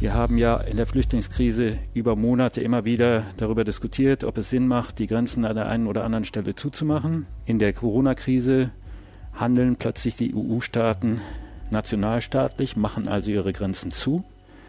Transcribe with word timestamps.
Wir 0.00 0.14
haben 0.14 0.38
ja 0.38 0.58
in 0.58 0.76
der 0.76 0.86
Flüchtlingskrise 0.86 1.76
über 1.92 2.14
Monate 2.14 2.60
immer 2.60 2.84
wieder 2.84 3.24
darüber 3.36 3.64
diskutiert, 3.64 4.22
ob 4.22 4.38
es 4.38 4.48
Sinn 4.48 4.68
macht, 4.68 5.00
die 5.00 5.08
Grenzen 5.08 5.44
an 5.44 5.56
der 5.56 5.66
einen 5.66 5.88
oder 5.88 6.04
anderen 6.04 6.24
Stelle 6.24 6.54
zuzumachen. 6.54 7.26
In 7.46 7.58
der 7.58 7.72
Corona-Krise 7.72 8.70
handeln 9.34 9.74
plötzlich 9.74 10.14
die 10.14 10.32
EU-Staaten 10.36 11.20
nationalstaatlich, 11.72 12.76
machen 12.76 13.08
also 13.08 13.32
ihre 13.32 13.52
Grenzen 13.52 13.90
zu. 13.90 14.22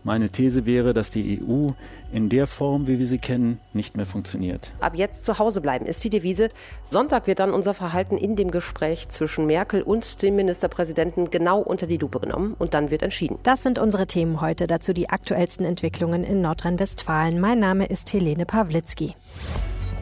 Meine 0.04 0.30
These 0.30 0.66
wäre, 0.66 0.94
dass 0.94 1.12
die 1.12 1.42
EU 1.42 1.72
in 2.12 2.30
der 2.30 2.48
Form, 2.48 2.88
wie 2.88 3.00
wir 3.00 3.06
sie 3.06 3.18
kennen, 3.18 3.60
nicht 3.74 3.98
mehr 3.98 4.06
funktioniert. 4.06 4.72
Ab 4.80 4.96
jetzt 4.96 5.26
zu 5.26 5.40
Hause 5.40 5.62
bleiben 5.62 5.86
ist 5.86 6.04
die 6.04 6.10
Devise. 6.10 6.50
Sonntag 6.84 7.28
wird 7.28 7.40
dann 7.40 7.54
unser 7.54 7.74
Verhalten 7.74 8.18
in 8.18 8.36
dem 8.36 8.52
Gespräch 8.52 9.10
zwischen 9.10 9.46
Merkel 9.46 9.82
und 9.82 10.22
dem 10.22 10.36
Ministerpräsidenten 10.36 11.30
genau 11.30 11.60
unter 11.60 11.88
die 11.88 11.98
Lupe 11.98 12.20
genommen 12.20 12.56
und 12.58 12.74
dann 12.74 12.92
wird 12.92 13.04
entschieden. 13.04 13.40
Das 13.44 13.64
sind 13.64 13.80
unsere 13.80 14.08
Themen 14.08 14.42
heute. 14.42 14.68
Dazu 14.68 14.94
die 14.94 15.10
aktuellsten 15.10 15.66
Entwicklungen 15.66 16.24
in 16.24 16.42
Nordrhein-Westfalen. 16.42 17.40
Mein 17.40 17.60
Name 17.60 17.86
ist 17.86 18.12
Helene 18.14 18.46
Pawlitzki. 18.46 19.16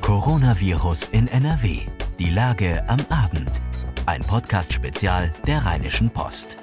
Coronavirus 0.01 1.07
in 1.11 1.27
NRW. 1.27 1.79
Die 2.19 2.29
Lage 2.29 2.83
am 2.87 2.99
Abend. 3.09 3.61
Ein 4.05 4.21
Podcast-Spezial 4.21 5.33
der 5.45 5.65
Rheinischen 5.65 6.09
Post. 6.09 6.57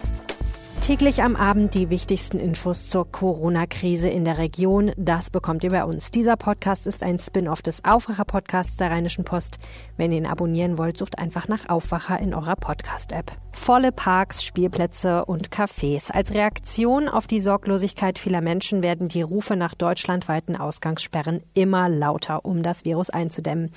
Täglich 0.85 1.23
am 1.23 1.35
Abend 1.35 1.73
die 1.73 1.89
wichtigsten 1.89 2.39
Infos 2.39 2.91
zur 2.91 3.11
Corona-Krise 3.11 4.11
in 4.11 4.27
der 4.27 4.37
Region. 4.37 4.93
Das 4.99 5.31
bekommt 5.31 5.65
ihr 5.65 5.71
bei 5.71 5.83
uns. 5.83 6.11
Dieser 6.11 6.37
Podcast 6.37 6.87
ist 6.87 7.03
ein 7.03 7.19
Spin-off 7.19 7.63
des 7.63 7.87
Aufwacher-Podcasts 7.87 8.77
der 8.77 8.91
Rheinischen 8.91 9.25
Post. 9.25 9.59
Wenn 9.97 10.13
ihr 10.13 10.19
ihn 10.19 10.27
abonnieren 10.27 10.77
wollt, 10.77 10.99
sucht 10.99 11.19
einfach 11.19 11.49
nach 11.49 11.71
Aufwacher 11.71 12.21
in 12.21 12.35
eurer 12.35 12.57
Podcast-App. 12.57 13.33
Volle 13.53 13.93
Parks, 13.93 14.45
Spielplätze 14.45 15.25
und 15.25 15.49
Cafés. 15.49 16.13
Als 16.13 16.35
Reaktion 16.35 17.09
auf 17.09 17.27
die 17.27 17.41
Sorglosigkeit 17.41 18.19
vieler 18.19 18.43
Menschen 18.43 18.83
werden 18.83 19.09
die 19.09 19.23
Rufe 19.23 19.57
nach 19.57 19.73
deutschlandweiten 19.73 20.55
Ausgangssperren 20.55 21.41
immer 21.55 21.89
lauter, 21.89 22.45
um 22.45 22.63
das 22.63 22.85
Virus 22.85 23.09
einzudämmen. 23.09 23.71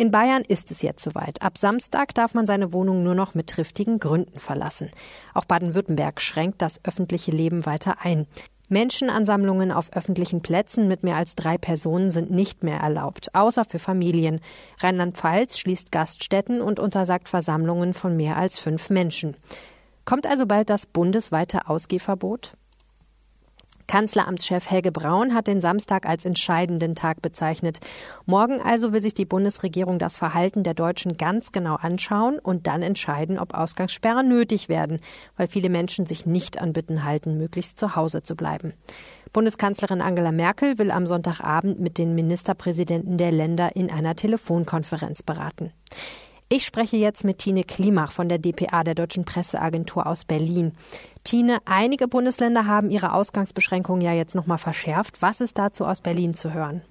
In 0.00 0.10
Bayern 0.10 0.44
ist 0.48 0.70
es 0.70 0.80
jetzt 0.80 1.04
soweit. 1.04 1.42
Ab 1.42 1.58
Samstag 1.58 2.14
darf 2.14 2.32
man 2.32 2.46
seine 2.46 2.72
Wohnung 2.72 3.02
nur 3.02 3.14
noch 3.14 3.34
mit 3.34 3.48
triftigen 3.48 4.00
Gründen 4.00 4.38
verlassen. 4.38 4.90
Auch 5.34 5.44
Baden-Württemberg 5.44 6.22
schränkt 6.22 6.62
das 6.62 6.82
öffentliche 6.86 7.32
Leben 7.32 7.66
weiter 7.66 7.96
ein. 8.00 8.26
Menschenansammlungen 8.70 9.70
auf 9.70 9.92
öffentlichen 9.92 10.40
Plätzen 10.40 10.88
mit 10.88 11.02
mehr 11.02 11.16
als 11.16 11.34
drei 11.34 11.58
Personen 11.58 12.10
sind 12.10 12.30
nicht 12.30 12.62
mehr 12.62 12.78
erlaubt, 12.78 13.34
außer 13.34 13.66
für 13.66 13.78
Familien. 13.78 14.40
Rheinland-Pfalz 14.78 15.58
schließt 15.58 15.92
Gaststätten 15.92 16.62
und 16.62 16.80
untersagt 16.80 17.28
Versammlungen 17.28 17.92
von 17.92 18.16
mehr 18.16 18.38
als 18.38 18.58
fünf 18.58 18.88
Menschen. 18.88 19.36
Kommt 20.06 20.26
also 20.26 20.46
bald 20.46 20.70
das 20.70 20.86
bundesweite 20.86 21.68
Ausgehverbot? 21.68 22.54
Kanzleramtschef 23.90 24.70
Helge 24.70 24.92
Braun 24.92 25.34
hat 25.34 25.48
den 25.48 25.60
Samstag 25.60 26.06
als 26.06 26.24
entscheidenden 26.24 26.94
Tag 26.94 27.22
bezeichnet. 27.22 27.80
Morgen 28.24 28.60
also 28.60 28.92
will 28.92 29.00
sich 29.00 29.14
die 29.14 29.24
Bundesregierung 29.24 29.98
das 29.98 30.16
Verhalten 30.16 30.62
der 30.62 30.74
Deutschen 30.74 31.16
ganz 31.16 31.50
genau 31.50 31.74
anschauen 31.74 32.38
und 32.38 32.68
dann 32.68 32.82
entscheiden, 32.82 33.36
ob 33.36 33.52
Ausgangssperren 33.52 34.28
nötig 34.28 34.68
werden, 34.68 35.00
weil 35.36 35.48
viele 35.48 35.70
Menschen 35.70 36.06
sich 36.06 36.24
nicht 36.24 36.60
an 36.60 36.72
Bitten 36.72 37.02
halten, 37.02 37.36
möglichst 37.36 37.80
zu 37.80 37.96
Hause 37.96 38.22
zu 38.22 38.36
bleiben. 38.36 38.74
Bundeskanzlerin 39.32 40.02
Angela 40.02 40.30
Merkel 40.30 40.78
will 40.78 40.92
am 40.92 41.08
Sonntagabend 41.08 41.80
mit 41.80 41.98
den 41.98 42.14
Ministerpräsidenten 42.14 43.18
der 43.18 43.32
Länder 43.32 43.74
in 43.74 43.90
einer 43.90 44.14
Telefonkonferenz 44.14 45.24
beraten. 45.24 45.72
Ich 46.52 46.66
spreche 46.66 46.96
jetzt 46.96 47.22
mit 47.22 47.38
Tine 47.38 47.62
Klimach 47.62 48.10
von 48.10 48.28
der 48.28 48.38
DPA, 48.38 48.82
der 48.82 48.96
Deutschen 48.96 49.24
Presseagentur 49.24 50.04
aus 50.08 50.24
Berlin. 50.24 50.72
Tine, 51.22 51.58
einige 51.64 52.08
Bundesländer 52.08 52.66
haben 52.66 52.90
ihre 52.90 53.12
Ausgangsbeschränkungen 53.12 54.02
ja 54.02 54.14
jetzt 54.14 54.34
nochmal 54.34 54.58
verschärft. 54.58 55.22
Was 55.22 55.40
ist 55.40 55.58
dazu 55.58 55.86
aus 55.86 56.00
Berlin 56.00 56.34
zu 56.34 56.52
hören? 56.52 56.82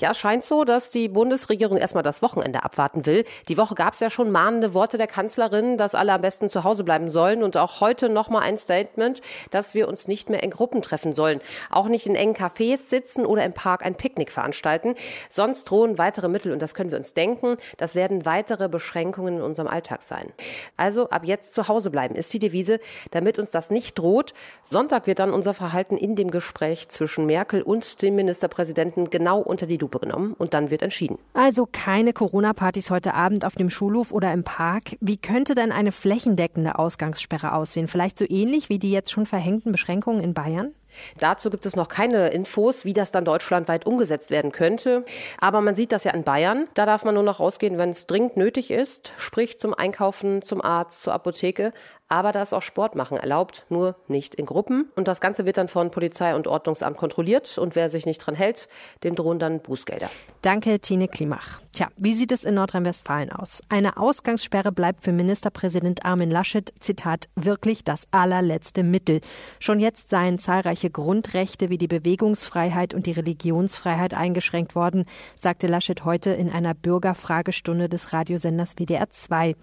Ja, 0.00 0.10
es 0.10 0.18
scheint 0.18 0.44
so, 0.44 0.64
dass 0.64 0.90
die 0.90 1.08
Bundesregierung 1.08 1.78
erstmal 1.78 2.02
das 2.02 2.22
Wochenende 2.22 2.62
abwarten 2.62 3.06
will. 3.06 3.24
Die 3.48 3.56
Woche 3.56 3.74
gab 3.74 3.94
es 3.94 4.00
ja 4.00 4.10
schon 4.10 4.30
mahnende 4.30 4.74
Worte 4.74 4.98
der 4.98 5.06
Kanzlerin, 5.06 5.78
dass 5.78 5.94
alle 5.94 6.12
am 6.12 6.20
besten 6.20 6.48
zu 6.48 6.64
Hause 6.64 6.84
bleiben 6.84 7.10
sollen. 7.10 7.42
Und 7.42 7.56
auch 7.56 7.80
heute 7.80 8.08
nochmal 8.08 8.42
ein 8.42 8.58
Statement, 8.58 9.20
dass 9.50 9.74
wir 9.74 9.88
uns 9.88 10.08
nicht 10.08 10.30
mehr 10.30 10.42
in 10.42 10.50
Gruppen 10.50 10.82
treffen 10.82 11.12
sollen. 11.12 11.40
Auch 11.70 11.88
nicht 11.88 12.06
in 12.06 12.14
engen 12.14 12.34
Cafés 12.34 12.88
sitzen 12.88 13.24
oder 13.26 13.44
im 13.44 13.52
Park 13.52 13.84
ein 13.84 13.94
Picknick 13.94 14.30
veranstalten. 14.30 14.94
Sonst 15.28 15.64
drohen 15.64 15.98
weitere 15.98 16.28
Mittel, 16.28 16.52
und 16.52 16.60
das 16.60 16.74
können 16.74 16.90
wir 16.90 16.98
uns 16.98 17.14
denken, 17.14 17.56
das 17.76 17.94
werden 17.94 18.24
weitere 18.24 18.68
Beschränkungen 18.68 19.36
in 19.36 19.42
unserem 19.42 19.68
Alltag 19.68 20.02
sein. 20.02 20.32
Also 20.76 21.10
ab 21.10 21.22
jetzt 21.24 21.54
zu 21.54 21.68
Hause 21.68 21.90
bleiben 21.90 22.14
ist 22.14 22.32
die 22.32 22.38
Devise, 22.38 22.80
damit 23.10 23.38
uns 23.38 23.50
das 23.50 23.70
nicht 23.70 23.98
droht. 23.98 24.34
Sonntag 24.62 25.06
wird 25.06 25.18
dann 25.18 25.32
unser 25.32 25.54
Verhalten 25.54 25.96
in 25.96 26.16
dem 26.16 26.30
Gespräch 26.30 26.88
zwischen 26.88 27.26
Merkel 27.26 27.62
und 27.62 28.02
dem 28.02 28.16
Ministerpräsidenten 28.16 29.10
genau 29.10 29.40
unter 29.40 29.66
die 29.66 29.77
Lupe 29.78 29.98
genommen 29.98 30.34
und 30.36 30.54
dann 30.54 30.70
wird 30.70 30.82
entschieden. 30.82 31.18
Also 31.34 31.68
keine 31.70 32.12
Corona-Partys 32.12 32.90
heute 32.90 33.14
Abend 33.14 33.44
auf 33.44 33.54
dem 33.54 33.70
Schulhof 33.70 34.12
oder 34.12 34.32
im 34.32 34.44
Park. 34.44 34.96
Wie 35.00 35.16
könnte 35.16 35.54
denn 35.54 35.72
eine 35.72 35.92
flächendeckende 35.92 36.78
Ausgangssperre 36.78 37.52
aussehen? 37.52 37.88
Vielleicht 37.88 38.18
so 38.18 38.24
ähnlich 38.28 38.68
wie 38.68 38.78
die 38.78 38.90
jetzt 38.90 39.10
schon 39.10 39.26
verhängten 39.26 39.72
Beschränkungen 39.72 40.22
in 40.22 40.34
Bayern? 40.34 40.72
Dazu 41.18 41.50
gibt 41.50 41.66
es 41.66 41.76
noch 41.76 41.88
keine 41.88 42.28
Infos, 42.28 42.84
wie 42.84 42.92
das 42.92 43.10
dann 43.10 43.24
deutschlandweit 43.24 43.86
umgesetzt 43.86 44.30
werden 44.30 44.52
könnte. 44.52 45.04
Aber 45.38 45.60
man 45.60 45.74
sieht 45.74 45.92
das 45.92 46.04
ja 46.04 46.12
in 46.12 46.24
Bayern. 46.24 46.66
Da 46.74 46.86
darf 46.86 47.04
man 47.04 47.14
nur 47.14 47.22
noch 47.22 47.40
rausgehen, 47.40 47.78
wenn 47.78 47.90
es 47.90 48.06
dringend 48.06 48.36
nötig 48.36 48.70
ist, 48.70 49.12
sprich 49.18 49.58
zum 49.58 49.74
Einkaufen, 49.74 50.42
zum 50.42 50.62
Arzt, 50.62 51.02
zur 51.02 51.12
Apotheke. 51.12 51.72
Aber 52.08 52.32
da 52.32 52.40
ist 52.40 52.54
auch 52.54 52.62
Sport 52.62 52.94
machen 52.94 53.18
erlaubt, 53.18 53.66
nur 53.68 53.94
nicht 54.08 54.34
in 54.34 54.46
Gruppen. 54.46 54.90
Und 54.96 55.08
das 55.08 55.20
Ganze 55.20 55.44
wird 55.44 55.58
dann 55.58 55.68
von 55.68 55.90
Polizei 55.90 56.34
und 56.34 56.46
Ordnungsamt 56.46 56.96
kontrolliert. 56.96 57.58
Und 57.58 57.76
wer 57.76 57.90
sich 57.90 58.06
nicht 58.06 58.18
dran 58.18 58.34
hält, 58.34 58.68
dem 59.04 59.14
drohen 59.14 59.38
dann 59.38 59.60
Bußgelder. 59.60 60.08
Danke, 60.40 60.80
Tine 60.80 61.08
Klimach. 61.08 61.60
Tja, 61.72 61.88
wie 61.98 62.14
sieht 62.14 62.32
es 62.32 62.44
in 62.44 62.54
Nordrhein-Westfalen 62.54 63.30
aus? 63.30 63.60
Eine 63.68 63.98
Ausgangssperre 63.98 64.72
bleibt 64.72 65.04
für 65.04 65.12
Ministerpräsident 65.12 66.06
Armin 66.06 66.30
Laschet, 66.30 66.72
Zitat, 66.80 67.28
wirklich 67.36 67.84
das 67.84 68.04
allerletzte 68.10 68.82
Mittel. 68.82 69.20
Schon 69.60 69.78
jetzt 69.78 70.08
seien 70.08 70.38
zahlreiche 70.38 70.90
Grundrechte 70.90 71.68
wie 71.68 71.78
die 71.78 71.88
Bewegungsfreiheit 71.88 72.94
und 72.94 73.04
die 73.04 73.12
Religionsfreiheit 73.12 74.14
eingeschränkt 74.14 74.74
worden, 74.74 75.04
sagte 75.36 75.66
Laschet 75.66 76.04
heute 76.06 76.30
in 76.30 76.50
einer 76.50 76.72
Bürgerfragestunde 76.72 77.90
des 77.90 78.14
Radiosenders 78.14 78.76
WDR 78.76 79.10
2. 79.10 79.54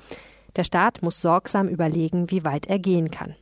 Der 0.55 0.63
Staat 0.63 1.01
muss 1.01 1.21
sorgsam 1.21 1.67
überlegen, 1.67 2.31
wie 2.31 2.45
weit 2.45 2.67
er 2.67 2.79
gehen 2.79 3.11
kann. 3.11 3.35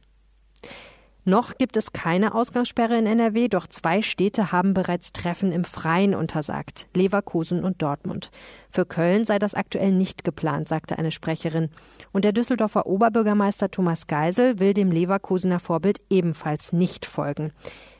Noch 1.26 1.58
gibt 1.58 1.78
es 1.78 1.94
keine 1.94 2.36
Ausgangssperre 2.36 2.98
in 2.98 3.06
NRW, 3.06 3.48
doch 3.48 3.68
zwei 3.68 4.02
Städte 4.02 4.52
haben 4.52 4.74
bereits 4.74 5.14
Treffen 5.14 5.54
im 5.54 5.64
Freien 5.64 6.16
untersagt, 6.16 6.88
Leverkusen 6.94 7.64
und 7.64 7.82
Dortmund. 7.82 8.30
Für 8.70 8.86
Köln 8.86 9.24
sei 9.24 9.40
das 9.40 9.54
aktuell 9.54 9.94
nicht 9.94 10.26
geplant, 10.26 10.68
sagte 10.68 10.98
eine 10.98 11.12
Sprecherin. 11.12 11.70
Und 12.12 12.26
der 12.26 12.34
Düsseldorfer 12.34 12.88
Oberbürgermeister 12.88 13.72
Thomas 13.72 14.08
Geisel 14.08 14.60
will 14.60 14.74
dem 14.74 14.92
Leverkusener 14.92 15.62
Vorbild 15.62 16.00
ebenfalls 16.10 16.74
nicht 16.74 17.06
folgen. 17.06 17.54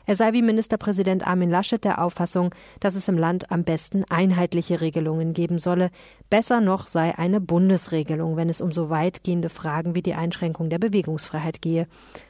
Er 0.06 0.16
sei 0.16 0.34
wie 0.34 0.42
Ministerpräsident 0.42 1.26
Armin 1.26 1.50
Laschet 1.50 1.82
der 1.82 2.02
Auffassung, 2.02 2.54
dass 2.80 2.94
es 2.94 3.08
im 3.08 3.16
Land 3.16 3.50
am 3.50 3.64
besten 3.64 4.04
einheitliche 4.10 4.82
Regelungen 4.82 5.32
geben 5.32 5.58
solle. 5.58 5.90
Besser 6.28 6.60
noch 6.60 6.88
sei 6.88 7.16
eine 7.16 7.40
Bundesregelung, 7.40 8.36
wenn 8.36 8.50
es 8.50 8.60
um 8.60 8.70
so 8.70 8.90
weitgehende 8.90 9.48
Fragen 9.48 9.94
wie 9.94 10.02
die 10.02 10.14
Einschränkung 10.14 10.68
der 10.68 10.78
Bewegungsfreiheit 10.78 11.62
gehe. 11.62 11.86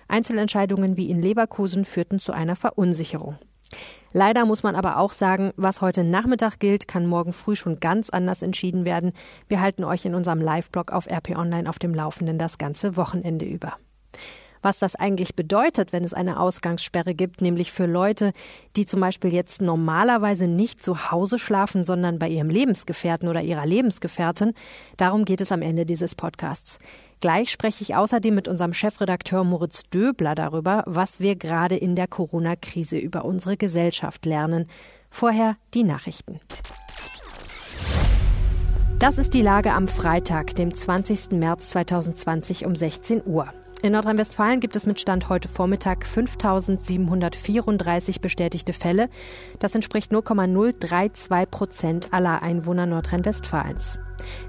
Einzelentscheidungen 0.06 0.96
wie 0.96 1.10
in 1.10 1.20
Leverkusen 1.20 1.84
führten 1.84 2.20
zu 2.20 2.32
einer 2.32 2.54
Verunsicherung. 2.54 3.38
Leider 4.12 4.46
muss 4.46 4.62
man 4.62 4.76
aber 4.76 4.98
auch 4.98 5.12
sagen, 5.12 5.52
was 5.56 5.80
heute 5.80 6.04
Nachmittag 6.04 6.60
gilt, 6.60 6.86
kann 6.86 7.06
morgen 7.06 7.32
früh 7.32 7.56
schon 7.56 7.80
ganz 7.80 8.08
anders 8.10 8.42
entschieden 8.42 8.84
werden. 8.84 9.12
Wir 9.48 9.60
halten 9.60 9.82
euch 9.82 10.04
in 10.04 10.14
unserem 10.14 10.40
Live-Blog 10.40 10.92
auf 10.92 11.10
RP 11.10 11.36
Online 11.36 11.68
auf 11.68 11.80
dem 11.80 11.92
Laufenden 11.92 12.38
das 12.38 12.58
ganze 12.58 12.96
Wochenende 12.96 13.46
über 13.46 13.78
was 14.64 14.78
das 14.78 14.96
eigentlich 14.96 15.34
bedeutet, 15.36 15.92
wenn 15.92 16.04
es 16.04 16.14
eine 16.14 16.40
Ausgangssperre 16.40 17.14
gibt, 17.14 17.42
nämlich 17.42 17.70
für 17.70 17.86
Leute, 17.86 18.32
die 18.76 18.86
zum 18.86 19.00
Beispiel 19.00 19.32
jetzt 19.32 19.60
normalerweise 19.60 20.48
nicht 20.48 20.82
zu 20.82 21.10
Hause 21.10 21.38
schlafen, 21.38 21.84
sondern 21.84 22.18
bei 22.18 22.28
ihrem 22.28 22.48
Lebensgefährten 22.48 23.28
oder 23.28 23.42
ihrer 23.42 23.66
Lebensgefährtin. 23.66 24.54
Darum 24.96 25.24
geht 25.24 25.40
es 25.40 25.52
am 25.52 25.62
Ende 25.62 25.86
dieses 25.86 26.14
Podcasts. 26.14 26.78
Gleich 27.20 27.50
spreche 27.50 27.82
ich 27.82 27.94
außerdem 27.94 28.34
mit 28.34 28.48
unserem 28.48 28.72
Chefredakteur 28.72 29.44
Moritz 29.44 29.82
Döbler 29.90 30.34
darüber, 30.34 30.82
was 30.86 31.20
wir 31.20 31.36
gerade 31.36 31.76
in 31.76 31.94
der 31.94 32.08
Corona-Krise 32.08 32.98
über 32.98 33.24
unsere 33.24 33.56
Gesellschaft 33.56 34.26
lernen. 34.26 34.66
Vorher 35.10 35.56
die 35.74 35.84
Nachrichten. 35.84 36.40
Das 38.98 39.18
ist 39.18 39.34
die 39.34 39.42
Lage 39.42 39.72
am 39.72 39.88
Freitag, 39.88 40.54
dem 40.54 40.74
20. 40.74 41.32
März 41.32 41.70
2020 41.70 42.64
um 42.64 42.74
16 42.74 43.22
Uhr. 43.26 43.52
In 43.84 43.92
Nordrhein-Westfalen 43.92 44.58
gibt 44.60 44.74
es 44.76 44.86
mit 44.86 44.98
Stand 44.98 45.28
heute 45.28 45.46
Vormittag 45.46 46.06
5.734 46.06 48.18
bestätigte 48.18 48.72
Fälle. 48.72 49.10
Das 49.58 49.74
entspricht 49.74 50.10
0,032 50.10 51.50
Prozent 51.50 52.08
aller 52.10 52.42
Einwohner 52.42 52.86
Nordrhein-Westfalens. 52.86 54.00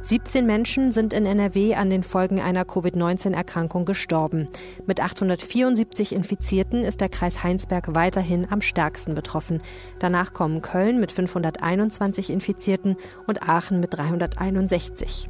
17 0.04 0.46
Menschen 0.46 0.94
sind 0.94 1.12
in 1.12 1.26
NRW 1.26 1.76
an 1.76 1.90
den 1.90 2.04
Folgen 2.04 2.40
einer 2.40 2.64
Covid-19-Erkrankung 2.64 3.84
gestorben. 3.84 4.48
Mit 4.86 5.02
874 5.02 6.14
Infizierten 6.14 6.86
ist 6.86 7.02
der 7.02 7.10
Kreis 7.10 7.44
Heinsberg 7.44 7.94
weiterhin 7.94 8.50
am 8.50 8.62
stärksten 8.62 9.16
betroffen. 9.16 9.62
Danach 10.00 10.32
kommen 10.32 10.62
Köln 10.62 11.02
mit 11.02 11.12
521 11.12 12.30
Infizierten 12.30 12.96
und 13.28 13.44
Aachen 13.44 13.82
mit 13.82 13.96
361. 13.96 15.30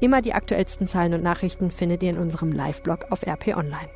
Immer 0.00 0.22
die 0.22 0.34
aktuellsten 0.34 0.86
Zahlen 0.86 1.14
und 1.14 1.22
Nachrichten 1.22 1.70
findet 1.70 2.02
ihr 2.02 2.10
in 2.10 2.18
unserem 2.18 2.52
Live-Blog 2.52 3.06
auf 3.10 3.26
RP 3.26 3.56
Online. 3.56 3.88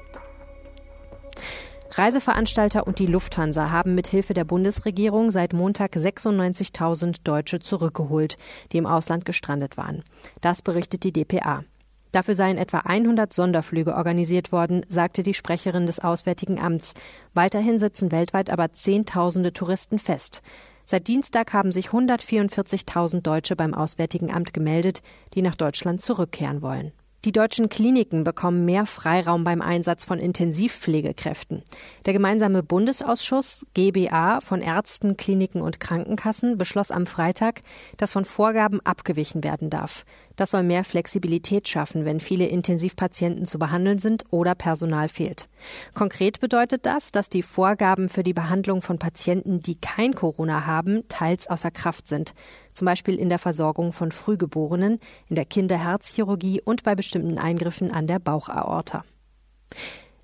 Reiseveranstalter 1.90 2.87
und 2.87 2.99
die 2.99 3.06
Lufthansa 3.06 3.70
haben 3.70 3.94
mit 3.94 4.06
Hilfe 4.06 4.34
der 4.34 4.44
Bundesregierung 4.44 5.31
seit 5.31 5.52
Montag 5.52 5.96
96.000 5.96 7.20
Deutsche 7.25 7.61
zurückgeholt, 7.61 8.37
die 8.73 8.78
im 8.78 8.87
Ausland 8.87 9.25
gestrandet 9.25 9.76
waren. 9.76 10.02
Das 10.40 10.62
berichtet 10.62 11.05
die 11.05 11.12
dpa. 11.12 11.64
Dafür 12.12 12.34
seien 12.34 12.56
etwa 12.56 12.78
100 12.78 13.32
Sonderflüge 13.32 13.94
organisiert 13.94 14.52
worden, 14.52 14.84
sagte 14.88 15.23
die 15.23 15.34
Sprecherin 15.34 15.87
des 15.87 16.00
Auswärtigen 16.00 16.58
Amts. 16.58 16.94
Weiterhin 17.34 17.78
sitzen 17.78 18.12
weltweit 18.12 18.50
aber 18.50 18.73
Zehntausende 18.73 19.52
Touristen 19.52 19.99
fest. 19.99 20.43
Seit 20.88 21.09
Dienstag 21.09 21.53
haben 21.53 21.73
sich 21.73 21.88
144.000 21.88 23.21
Deutsche 23.21 23.56
beim 23.56 23.75
Auswärtigen 23.75 24.33
Amt 24.33 24.55
gemeldet, 24.55 25.03
die 25.35 25.43
nach 25.43 25.56
Deutschland 25.56 26.00
zurückkehren 26.00 26.62
wollen. 26.62 26.93
Die 27.25 27.33
deutschen 27.33 27.69
Kliniken 27.69 28.23
bekommen 28.23 28.65
mehr 28.65 28.87
Freiraum 28.87 29.43
beim 29.43 29.61
Einsatz 29.61 30.05
von 30.05 30.21
Intensivpflegekräften. 30.21 31.65
Der 32.05 32.12
gemeinsame 32.12 32.62
Bundesausschuss 32.62 33.67
GBA 33.75 34.41
von 34.41 34.62
Ärzten, 34.62 35.17
Kliniken 35.17 35.61
und 35.61 35.81
Krankenkassen 35.81 36.56
beschloss 36.56 36.93
am 36.93 37.05
Freitag, 37.05 37.62
dass 37.97 38.12
von 38.12 38.25
Vorgaben 38.25 38.81
abgewichen 38.83 39.43
werden 39.43 39.71
darf. 39.71 40.05
Das 40.37 40.50
soll 40.50 40.62
mehr 40.62 40.85
Flexibilität 40.85 41.67
schaffen, 41.67 42.05
wenn 42.05 42.21
viele 42.21 42.47
Intensivpatienten 42.47 43.47
zu 43.47 43.59
behandeln 43.59 43.99
sind 43.99 44.25
oder 44.31 44.55
Personal 44.55 45.09
fehlt. 45.09 45.49
Konkret 45.94 46.41
bedeutet 46.41 46.85
das, 46.85 47.11
dass 47.11 47.31
die 47.31 47.43
Vorgaben 47.43 48.09
für 48.09 48.23
die 48.23 48.35
Behandlung 48.35 48.83
von 48.83 48.99
Patienten, 48.99 49.61
die 49.61 49.81
kein 49.81 50.15
Corona 50.15 50.67
haben, 50.67 51.09
teils 51.09 51.47
außer 51.49 51.71
Kraft 51.71 52.06
sind. 52.06 52.35
Zum 52.75 52.85
Beispiel 52.85 53.17
in 53.17 53.31
der 53.31 53.38
Versorgung 53.38 53.94
von 53.94 54.12
Frühgeborenen, 54.12 55.00
in 55.29 55.37
der 55.37 55.47
Kinderherzchirurgie 55.47 56.61
und 56.62 56.83
bei 56.83 56.94
bestimmten 56.94 57.38
Eingriffen 57.38 57.91
an 57.91 58.06
der 58.06 58.19
Bauchaorta. 58.19 59.05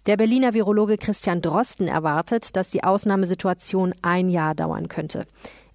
Der 0.07 0.17
Berliner 0.17 0.53
Virologe 0.53 0.99
Christian 0.99 1.41
Drosten 1.41 1.87
erwartet, 1.87 2.57
dass 2.57 2.71
die 2.71 2.83
Ausnahmesituation 2.83 3.95
ein 4.03 4.29
Jahr 4.29 4.55
dauern 4.55 4.89
könnte. 4.89 5.27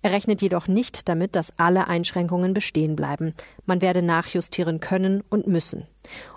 Er 0.07 0.13
rechnet 0.13 0.42
jedoch 0.42 0.69
nicht 0.69 1.09
damit, 1.09 1.36
dass 1.36 1.51
alle 1.59 1.89
Einschränkungen 1.89 2.54
bestehen 2.54 2.95
bleiben. 2.95 3.33
Man 3.65 3.81
werde 3.81 4.01
nachjustieren 4.01 4.80
können 4.80 5.21
und 5.30 5.48
müssen. 5.48 5.86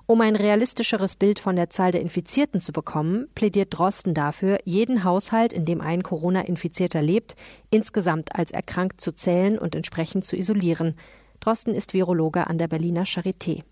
Um 0.06 0.20
ein 0.22 0.34
realistischeres 0.34 1.14
Bild 1.14 1.38
von 1.38 1.54
der 1.54 1.70
Zahl 1.70 1.92
der 1.92 2.00
Infizierten 2.00 2.60
zu 2.60 2.72
bekommen, 2.72 3.28
plädiert 3.36 3.78
Drosten 3.78 4.12
dafür, 4.12 4.58
jeden 4.64 5.04
Haushalt, 5.04 5.52
in 5.52 5.66
dem 5.66 5.80
ein 5.80 6.02
Corona-Infizierter 6.02 7.00
lebt, 7.00 7.36
insgesamt 7.70 8.34
als 8.34 8.50
erkrankt 8.50 9.00
zu 9.00 9.12
zählen 9.12 9.56
und 9.56 9.76
entsprechend 9.76 10.24
zu 10.24 10.34
isolieren. 10.34 10.96
Drosten 11.38 11.72
ist 11.72 11.94
Virologe 11.94 12.48
an 12.48 12.58
der 12.58 12.66
Berliner 12.66 13.04
Charité. 13.04 13.62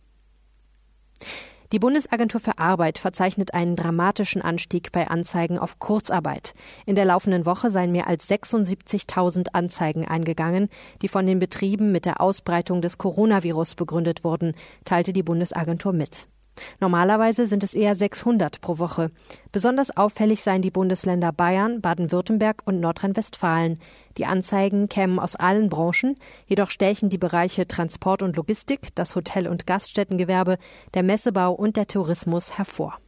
Die 1.70 1.78
Bundesagentur 1.78 2.40
für 2.40 2.58
Arbeit 2.58 2.96
verzeichnet 2.98 3.52
einen 3.52 3.76
dramatischen 3.76 4.40
Anstieg 4.40 4.90
bei 4.90 5.08
Anzeigen 5.08 5.58
auf 5.58 5.78
Kurzarbeit. 5.78 6.54
In 6.86 6.94
der 6.94 7.04
laufenden 7.04 7.44
Woche 7.44 7.70
seien 7.70 7.92
mehr 7.92 8.06
als 8.06 8.26
76.000 8.26 9.48
Anzeigen 9.52 10.08
eingegangen, 10.08 10.70
die 11.02 11.08
von 11.08 11.26
den 11.26 11.38
Betrieben 11.38 11.92
mit 11.92 12.06
der 12.06 12.22
Ausbreitung 12.22 12.80
des 12.80 12.96
Coronavirus 12.96 13.74
begründet 13.74 14.24
wurden, 14.24 14.54
teilte 14.86 15.12
die 15.12 15.22
Bundesagentur 15.22 15.92
mit. 15.92 16.26
Normalerweise 16.80 17.46
sind 17.46 17.64
es 17.64 17.74
eher 17.74 17.94
600 17.94 18.60
pro 18.60 18.78
Woche. 18.78 19.10
Besonders 19.52 19.96
auffällig 19.96 20.42
seien 20.42 20.62
die 20.62 20.70
Bundesländer 20.70 21.32
Bayern, 21.32 21.80
Baden-Württemberg 21.80 22.62
und 22.64 22.80
Nordrhein-Westfalen. 22.80 23.78
Die 24.16 24.26
Anzeigen 24.26 24.88
kämen 24.88 25.18
aus 25.18 25.36
allen 25.36 25.68
Branchen, 25.68 26.16
jedoch 26.46 26.70
stächen 26.70 27.10
die 27.10 27.18
Bereiche 27.18 27.66
Transport 27.66 28.22
und 28.22 28.36
Logistik, 28.36 28.94
das 28.94 29.14
Hotel- 29.14 29.48
und 29.48 29.66
Gaststättengewerbe, 29.66 30.58
der 30.94 31.02
Messebau 31.02 31.52
und 31.52 31.76
der 31.76 31.86
Tourismus 31.86 32.58
hervor. 32.58 32.98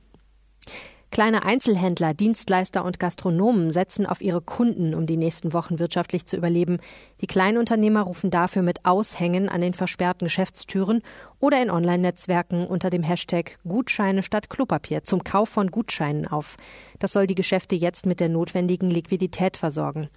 Kleine 1.11 1.45
Einzelhändler, 1.45 2.15
Dienstleister 2.15 2.85
und 2.85 3.01
Gastronomen 3.01 3.73
setzen 3.73 4.07
auf 4.07 4.21
ihre 4.21 4.41
Kunden, 4.41 4.95
um 4.95 5.07
die 5.07 5.17
nächsten 5.17 5.53
Wochen 5.53 5.81
wirtschaftlich 5.81 6.25
zu 6.25 6.37
überleben. 6.37 6.79
Die 7.21 7.27
Kleinunternehmer 7.27 8.03
rufen 8.03 8.31
dafür 8.31 8.63
mit 8.63 8.85
Aushängen 8.85 9.49
an 9.49 9.61
den 9.61 9.75
versperrten 9.75 10.27
Geschäftstüren 10.27 11.03
oder 11.41 11.61
in 11.61 11.69
Online-Netzwerken 11.69 12.65
unter 12.65 12.91
dem 12.91 13.03
Hashtag 13.03 13.59
Gutscheine 13.67 14.23
statt 14.23 14.51
Klopapier 14.51 15.03
zum 15.03 15.25
Kauf 15.25 15.49
von 15.49 15.73
Gutscheinen 15.73 16.29
auf. 16.29 16.57
Das 17.01 17.13
soll 17.13 17.27
die 17.27 17.35
Geschäfte 17.35 17.75
jetzt 17.75 18.07
mit 18.07 18.21
der 18.21 18.29
notwendigen 18.29 18.89
Liquidität 18.89 19.57
versorgen. 19.57 20.11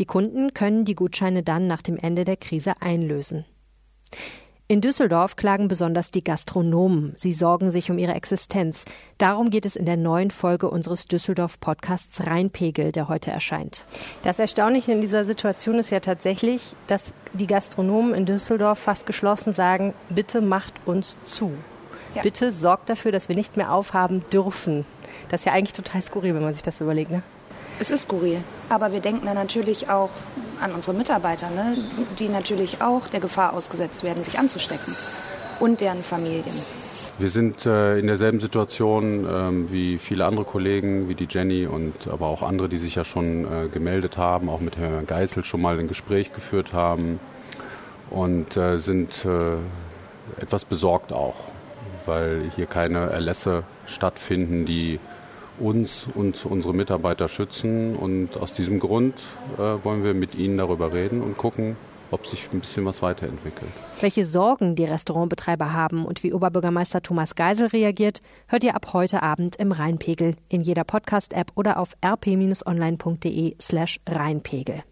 Die 0.00 0.06
Kunden 0.06 0.52
können 0.52 0.84
die 0.84 0.96
Gutscheine 0.96 1.44
dann 1.44 1.68
nach 1.68 1.82
dem 1.82 1.96
Ende 1.96 2.24
der 2.24 2.36
Krise 2.36 2.72
einlösen. 2.80 3.44
In 4.70 4.80
Düsseldorf 4.80 5.34
klagen 5.34 5.66
besonders 5.66 6.12
die 6.12 6.22
Gastronomen. 6.22 7.14
Sie 7.16 7.32
sorgen 7.32 7.72
sich 7.72 7.90
um 7.90 7.98
ihre 7.98 8.14
Existenz. 8.14 8.84
Darum 9.18 9.50
geht 9.50 9.66
es 9.66 9.74
in 9.74 9.84
der 9.84 9.96
neuen 9.96 10.30
Folge 10.30 10.70
unseres 10.70 11.06
Düsseldorf-Podcasts 11.06 12.24
Rheinpegel, 12.24 12.92
der 12.92 13.08
heute 13.08 13.32
erscheint. 13.32 13.84
Das 14.22 14.38
Erstaunliche 14.38 14.92
in 14.92 15.00
dieser 15.00 15.24
Situation 15.24 15.80
ist 15.80 15.90
ja 15.90 15.98
tatsächlich, 15.98 16.76
dass 16.86 17.14
die 17.32 17.48
Gastronomen 17.48 18.14
in 18.14 18.26
Düsseldorf 18.26 18.78
fast 18.78 19.06
geschlossen 19.06 19.54
sagen, 19.54 19.92
bitte 20.08 20.40
macht 20.40 20.74
uns 20.86 21.16
zu. 21.24 21.50
Ja. 22.14 22.22
Bitte 22.22 22.52
sorgt 22.52 22.90
dafür, 22.90 23.10
dass 23.10 23.28
wir 23.28 23.34
nicht 23.34 23.56
mehr 23.56 23.72
aufhaben 23.72 24.22
dürfen. 24.32 24.86
Das 25.30 25.40
ist 25.40 25.46
ja 25.46 25.52
eigentlich 25.52 25.72
total 25.72 26.00
skurril, 26.00 26.36
wenn 26.36 26.44
man 26.44 26.54
sich 26.54 26.62
das 26.62 26.80
überlegt, 26.80 27.10
ne? 27.10 27.24
Es 27.80 27.90
ist 27.90 28.04
skurril. 28.04 28.44
Aber 28.68 28.92
wir 28.92 29.00
denken 29.00 29.26
dann 29.26 29.34
natürlich 29.34 29.90
auch 29.90 30.10
an 30.60 30.72
unsere 30.72 30.96
Mitarbeiter, 30.96 31.50
ne? 31.50 31.76
die 32.18 32.28
natürlich 32.28 32.82
auch 32.82 33.08
der 33.08 33.20
Gefahr 33.20 33.52
ausgesetzt 33.54 34.02
werden, 34.02 34.24
sich 34.24 34.38
anzustecken. 34.38 34.94
Und 35.58 35.80
deren 35.80 36.02
Familien. 36.02 36.54
Wir 37.18 37.28
sind 37.28 37.66
äh, 37.66 37.98
in 37.98 38.06
derselben 38.06 38.40
Situation 38.40 39.26
ähm, 39.30 39.70
wie 39.70 39.98
viele 39.98 40.24
andere 40.24 40.46
Kollegen, 40.46 41.10
wie 41.10 41.14
die 41.14 41.28
Jenny 41.28 41.66
und 41.66 42.08
aber 42.08 42.28
auch 42.28 42.42
andere, 42.42 42.70
die 42.70 42.78
sich 42.78 42.94
ja 42.94 43.04
schon 43.04 43.44
äh, 43.44 43.68
gemeldet 43.68 44.16
haben, 44.16 44.48
auch 44.48 44.60
mit 44.60 44.78
Herrn 44.78 45.06
Geißel 45.06 45.44
schon 45.44 45.60
mal 45.60 45.78
ein 45.78 45.86
Gespräch 45.86 46.32
geführt 46.32 46.72
haben 46.72 47.20
und 48.08 48.56
äh, 48.56 48.78
sind 48.78 49.26
äh, 49.26 49.56
etwas 50.40 50.64
besorgt 50.64 51.12
auch, 51.12 51.36
weil 52.06 52.50
hier 52.56 52.64
keine 52.64 53.10
Erlässe 53.10 53.64
stattfinden, 53.84 54.64
die 54.64 54.98
uns 55.60 56.06
und 56.14 56.44
unsere 56.46 56.74
Mitarbeiter 56.74 57.28
schützen. 57.28 57.96
Und 57.96 58.36
aus 58.36 58.54
diesem 58.54 58.80
Grund 58.80 59.14
äh, 59.56 59.84
wollen 59.84 60.02
wir 60.02 60.14
mit 60.14 60.34
Ihnen 60.34 60.56
darüber 60.56 60.92
reden 60.92 61.22
und 61.22 61.36
gucken, 61.36 61.76
ob 62.10 62.26
sich 62.26 62.48
ein 62.52 62.60
bisschen 62.60 62.84
was 62.84 63.02
weiterentwickelt. 63.02 63.70
Welche 64.00 64.24
Sorgen 64.24 64.74
die 64.74 64.84
Restaurantbetreiber 64.84 65.72
haben 65.72 66.04
und 66.04 66.22
wie 66.22 66.32
Oberbürgermeister 66.32 67.02
Thomas 67.02 67.34
Geisel 67.34 67.68
reagiert, 67.68 68.20
hört 68.48 68.64
ihr 68.64 68.74
ab 68.74 68.92
heute 68.92 69.22
Abend 69.22 69.56
im 69.56 69.72
Rheinpegel 69.72 70.34
in 70.48 70.60
jeder 70.60 70.84
Podcast-App 70.84 71.52
oder 71.54 71.78
auf 71.78 71.94
rp-online.de 72.04 73.54
slash 73.60 74.00
Rheinpegel. 74.08 74.82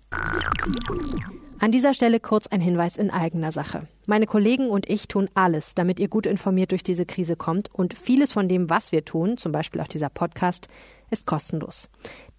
An 1.58 1.72
dieser 1.72 1.92
Stelle 1.92 2.20
kurz 2.20 2.46
ein 2.46 2.60
Hinweis 2.60 2.96
in 2.96 3.10
eigener 3.10 3.50
Sache. 3.52 3.88
Meine 4.10 4.24
Kollegen 4.24 4.70
und 4.70 4.88
ich 4.88 5.06
tun 5.06 5.28
alles, 5.34 5.74
damit 5.74 6.00
ihr 6.00 6.08
gut 6.08 6.24
informiert 6.24 6.70
durch 6.70 6.82
diese 6.82 7.04
Krise 7.04 7.36
kommt 7.36 7.68
und 7.74 7.92
vieles 7.92 8.32
von 8.32 8.48
dem, 8.48 8.70
was 8.70 8.90
wir 8.90 9.04
tun, 9.04 9.36
zum 9.36 9.52
Beispiel 9.52 9.82
auch 9.82 9.86
dieser 9.86 10.08
Podcast, 10.08 10.68
ist 11.10 11.26
kostenlos. 11.26 11.90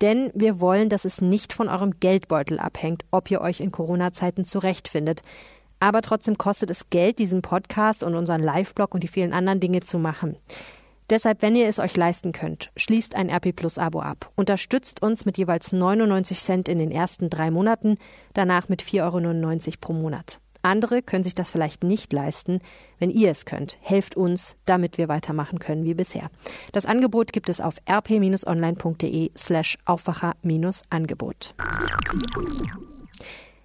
Denn 0.02 0.32
wir 0.34 0.60
wollen, 0.60 0.90
dass 0.90 1.06
es 1.06 1.22
nicht 1.22 1.54
von 1.54 1.70
eurem 1.70 2.00
Geldbeutel 2.00 2.58
abhängt, 2.58 3.06
ob 3.12 3.30
ihr 3.30 3.40
euch 3.42 3.60
in 3.60 3.72
Corona-Zeiten 3.72 4.46
zurechtfindet. 4.46 5.22
Aber 5.80 6.02
trotzdem 6.02 6.40
kostet 6.40 6.72
es 6.72 6.90
Geld, 6.90 7.20
diesen 7.20 7.44
Podcast 7.44 8.02
und 8.02 8.16
unseren 8.16 8.42
Live-Blog 8.42 8.96
und 8.96 9.04
die 9.04 9.08
vielen 9.08 9.32
anderen 9.32 9.60
Dinge 9.60 9.82
zu 9.82 10.00
machen. 10.00 10.38
Deshalb, 11.12 11.44
wenn 11.44 11.56
ihr 11.56 11.68
es 11.68 11.78
euch 11.78 11.96
leisten 11.96 12.32
könnt, 12.32 12.72
schließt 12.78 13.14
ein 13.14 13.30
RP 13.30 13.56
Plus 13.56 13.78
Abo 13.78 14.00
ab. 14.02 14.32
Unterstützt 14.36 15.04
uns 15.04 15.24
mit 15.24 15.38
jeweils 15.38 15.72
99 15.72 16.40
Cent 16.40 16.68
in 16.68 16.80
den 16.80 16.90
ersten 16.90 17.30
drei 17.30 17.52
Monaten, 17.52 18.00
danach 18.34 18.70
mit 18.70 18.82
4,99 18.82 19.68
Euro 19.68 19.78
pro 19.80 19.94
Monat. 19.94 20.40
Andere 20.70 21.02
können 21.02 21.24
sich 21.24 21.34
das 21.34 21.50
vielleicht 21.50 21.84
nicht 21.84 22.14
leisten. 22.14 22.60
Wenn 23.00 23.10
ihr 23.10 23.32
es 23.32 23.46
könnt, 23.46 23.80
helft 23.82 24.16
uns, 24.16 24.56
damit 24.66 25.00
wir 25.00 25.08
weitermachen 25.08 25.58
können 25.58 25.84
wie 25.84 25.96
bisher. 25.96 26.30
Das 26.74 26.86
Angebot 26.86 27.34
gibt 27.34 27.50
es 27.50 27.60
auf 27.60 27.78
rp-online.de 27.90 29.32
slash 29.36 29.80
Aufwacher-Angebot. 29.86 31.56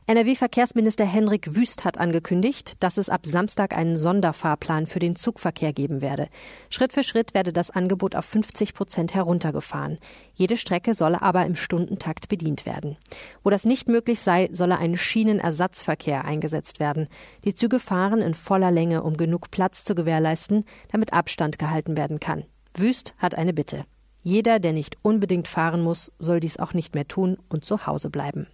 NRW-Verkehrsminister 0.06 1.06
Henrik 1.06 1.56
Wüst 1.56 1.87
hat 1.87 1.96
angekündigt, 1.96 2.75
dass 2.80 2.99
es 2.99 3.08
ab 3.08 3.25
Samstag 3.25 3.75
einen 3.75 3.96
Sonderfahrplan 3.96 4.87
für 4.87 4.99
den 4.99 5.16
Zugverkehr 5.16 5.73
geben 5.73 6.02
werde. 6.02 6.28
Schritt 6.68 6.92
für 6.92 7.02
Schritt 7.02 7.32
werde 7.32 7.54
das 7.54 7.70
Angebot 7.70 8.14
auf 8.14 8.26
50 8.26 8.75
Prozent 8.75 9.14
heruntergefahren. 9.14 9.96
Jede 10.34 10.58
Strecke 10.58 10.92
solle 10.92 11.23
aber 11.23 11.46
im 11.46 11.54
Stundentakt 11.54 12.28
bedient 12.28 12.66
werden. 12.66 12.99
Wo 13.42 13.49
das 13.49 13.64
nicht 13.64 13.88
möglich 13.88 14.20
sei, 14.20 14.50
solle 14.52 14.76
ein 14.76 14.99
Schienenersatzverkehr 14.99 16.26
eingesetzt 16.26 16.80
werden. 16.80 17.08
Die 17.44 17.54
Züge 17.54 17.80
fahren 17.80 18.20
in 18.20 18.34
voller 18.34 18.70
Länge, 18.70 19.04
um 19.04 19.16
genug 19.16 19.50
Platz 19.50 19.84
zu 19.84 19.94
gewährleisten, 19.94 20.66
damit 20.92 21.14
Abstand 21.14 21.58
gehalten 21.58 21.96
werden 21.96 22.20
kann. 22.20 22.44
Wüst 22.75 23.14
hat 23.16 23.37
eine 23.37 23.54
Bitte. 23.54 23.87
Jeder, 24.23 24.58
der 24.58 24.75
nicht 24.75 24.99
unbedingt 25.00 25.49
fahren 25.49 25.80
muss, 25.80 26.12
soll 26.18 26.40
dies 26.40 26.58
auch 26.58 26.75
nicht 26.75 26.94
mehr 26.94 27.08
tun 27.08 27.38
und 27.49 27.64
zu 27.64 27.87
Hause 27.87 28.11
bleiben. 28.11 28.49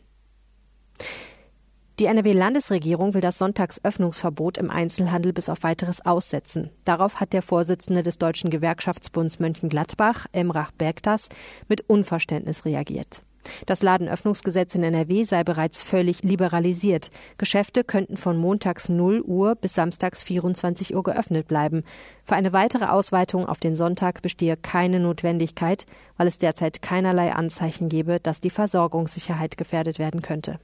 Die 2.00 2.07
NRW-Landesregierung 2.07 3.12
will 3.12 3.21
das 3.21 3.37
Sonntagsöffnungsverbot 3.37 4.57
im 4.57 4.71
Einzelhandel 4.71 5.35
bis 5.35 5.50
auf 5.50 5.62
weiteres 5.64 6.00
aussetzen. 6.07 6.71
Darauf 6.87 7.21
hat 7.21 7.35
der 7.35 7.42
Vorsitzende 7.42 8.02
des 8.02 8.16
Deutschen 8.16 8.49
Gewerkschaftsbunds 8.49 9.38
Mönchengladbach, 9.38 10.25
Emrach 10.33 10.71
Bergtas, 10.71 11.28
mit 11.69 11.90
Unverständnis 11.90 12.64
reagiert. 12.64 13.21
Das 13.66 13.83
Ladenöffnungsgesetz 13.83 14.75
in 14.75 14.83
NRW 14.83 15.25
sei 15.25 15.45
bereits 15.45 15.83
völlig 15.83 16.23
liberalisiert. 16.23 17.11
Geschäfte 17.37 17.85
könnten 17.85 18.16
von 18.16 18.38
montags 18.38 18.88
0 18.88 19.21
Uhr 19.21 19.54
bis 19.54 19.75
samstags 19.75 20.23
24 20.23 20.95
Uhr 20.95 21.02
geöffnet 21.02 21.49
bleiben. 21.49 21.85
Für 22.25 22.35
eine 22.35 22.54
weitere 22.54 22.87
Ausweitung 22.87 23.45
auf 23.45 23.61
den 23.61 23.76
Sonntag 23.76 24.23
bestehe 24.23 24.57
keine 24.57 25.00
Notwendigkeit, 25.00 25.85
weil 26.16 26.28
es 26.28 26.38
derzeit 26.38 26.80
keinerlei 26.80 27.35
Anzeichen 27.35 27.90
gebe, 27.90 28.21
dass 28.21 28.40
die 28.40 28.49
Versorgungssicherheit 28.49 29.59
gefährdet 29.59 29.99
werden 29.99 30.23
könnte. 30.23 30.61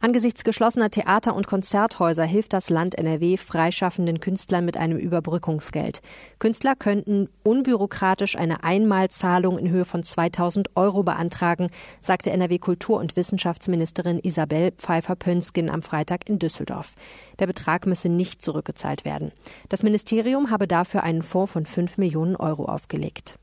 Angesichts 0.00 0.44
geschlossener 0.44 0.90
Theater- 0.90 1.34
und 1.34 1.48
Konzerthäuser 1.48 2.22
hilft 2.22 2.52
das 2.52 2.70
Land 2.70 2.94
NRW 2.94 3.36
freischaffenden 3.36 4.20
Künstlern 4.20 4.64
mit 4.64 4.76
einem 4.76 4.96
Überbrückungsgeld. 4.96 6.02
Künstler 6.38 6.76
könnten 6.76 7.28
unbürokratisch 7.42 8.36
eine 8.36 8.62
Einmalzahlung 8.62 9.58
in 9.58 9.70
Höhe 9.70 9.84
von 9.84 10.04
2000 10.04 10.76
Euro 10.76 11.02
beantragen, 11.02 11.66
sagte 12.00 12.30
NRW 12.30 12.60
Kultur- 12.60 13.00
und 13.00 13.16
Wissenschaftsministerin 13.16 14.20
Isabel 14.20 14.70
Pfeiffer-Pönskin 14.70 15.68
am 15.68 15.82
Freitag 15.82 16.28
in 16.28 16.38
Düsseldorf. 16.38 16.94
Der 17.38 17.46
Betrag 17.46 17.86
müsse 17.86 18.08
nicht 18.08 18.42
zurückgezahlt 18.42 19.04
werden. 19.04 19.32
Das 19.68 19.82
Ministerium 19.82 20.50
habe 20.50 20.66
dafür 20.66 21.02
einen 21.02 21.22
Fonds 21.22 21.52
von 21.52 21.66
5 21.66 21.98
Millionen 21.98 22.36
Euro 22.36 22.64
aufgelegt. 22.64 23.38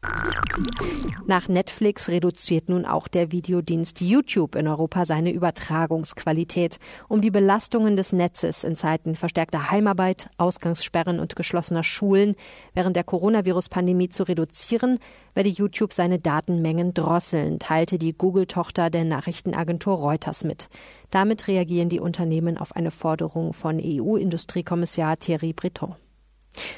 Nach 1.26 1.48
Netflix 1.48 2.10
reduziert 2.10 2.70
nun 2.70 2.86
auch 2.86 3.08
der 3.08 3.32
Videodienst 3.32 4.02
YouTube 4.02 4.56
in 4.56 4.68
Europa 4.68 5.06
seine 5.06 5.32
Übertragungsqualität, 5.32 6.80
um 7.08 7.22
die 7.22 7.32
Belastungen 7.32 7.96
des 7.96 8.14
Netzes 8.14 8.64
in 8.64 8.76
Zeiten 8.76 9.16
verstärkter 9.16 9.72
Heimarbeit, 9.72 10.30
Ausgangssperren 10.38 11.20
und 11.20 11.36
geschlossener 11.36 11.84
Schulen 11.84 12.36
während 12.74 12.96
der 12.96 13.04
Coronavirus-Pandemie 13.04 14.10
zu 14.10 14.24
reduzieren, 14.24 15.00
werde 15.36 15.50
YouTube 15.50 15.94
seine 15.94 16.18
Datenmengen 16.18 16.96
drosseln, 16.96 17.60
teilte 17.60 18.00
die 18.00 18.14
Google-Tochter 18.14 18.90
der 18.90 19.06
Nachrichtenagentur 19.06 19.96
Reuters 19.96 20.44
mit. 20.44 20.70
Damit 21.12 21.48
reagieren 21.48 21.90
die 21.90 22.00
Unternehmen 22.00 22.58
auf 22.58 22.76
eine 22.76 22.90
Forderung 22.90 23.54
von 23.54 23.80
EU-Industriekommissar 23.80 25.18
Thierry 25.18 25.54
Breton. 25.54 25.96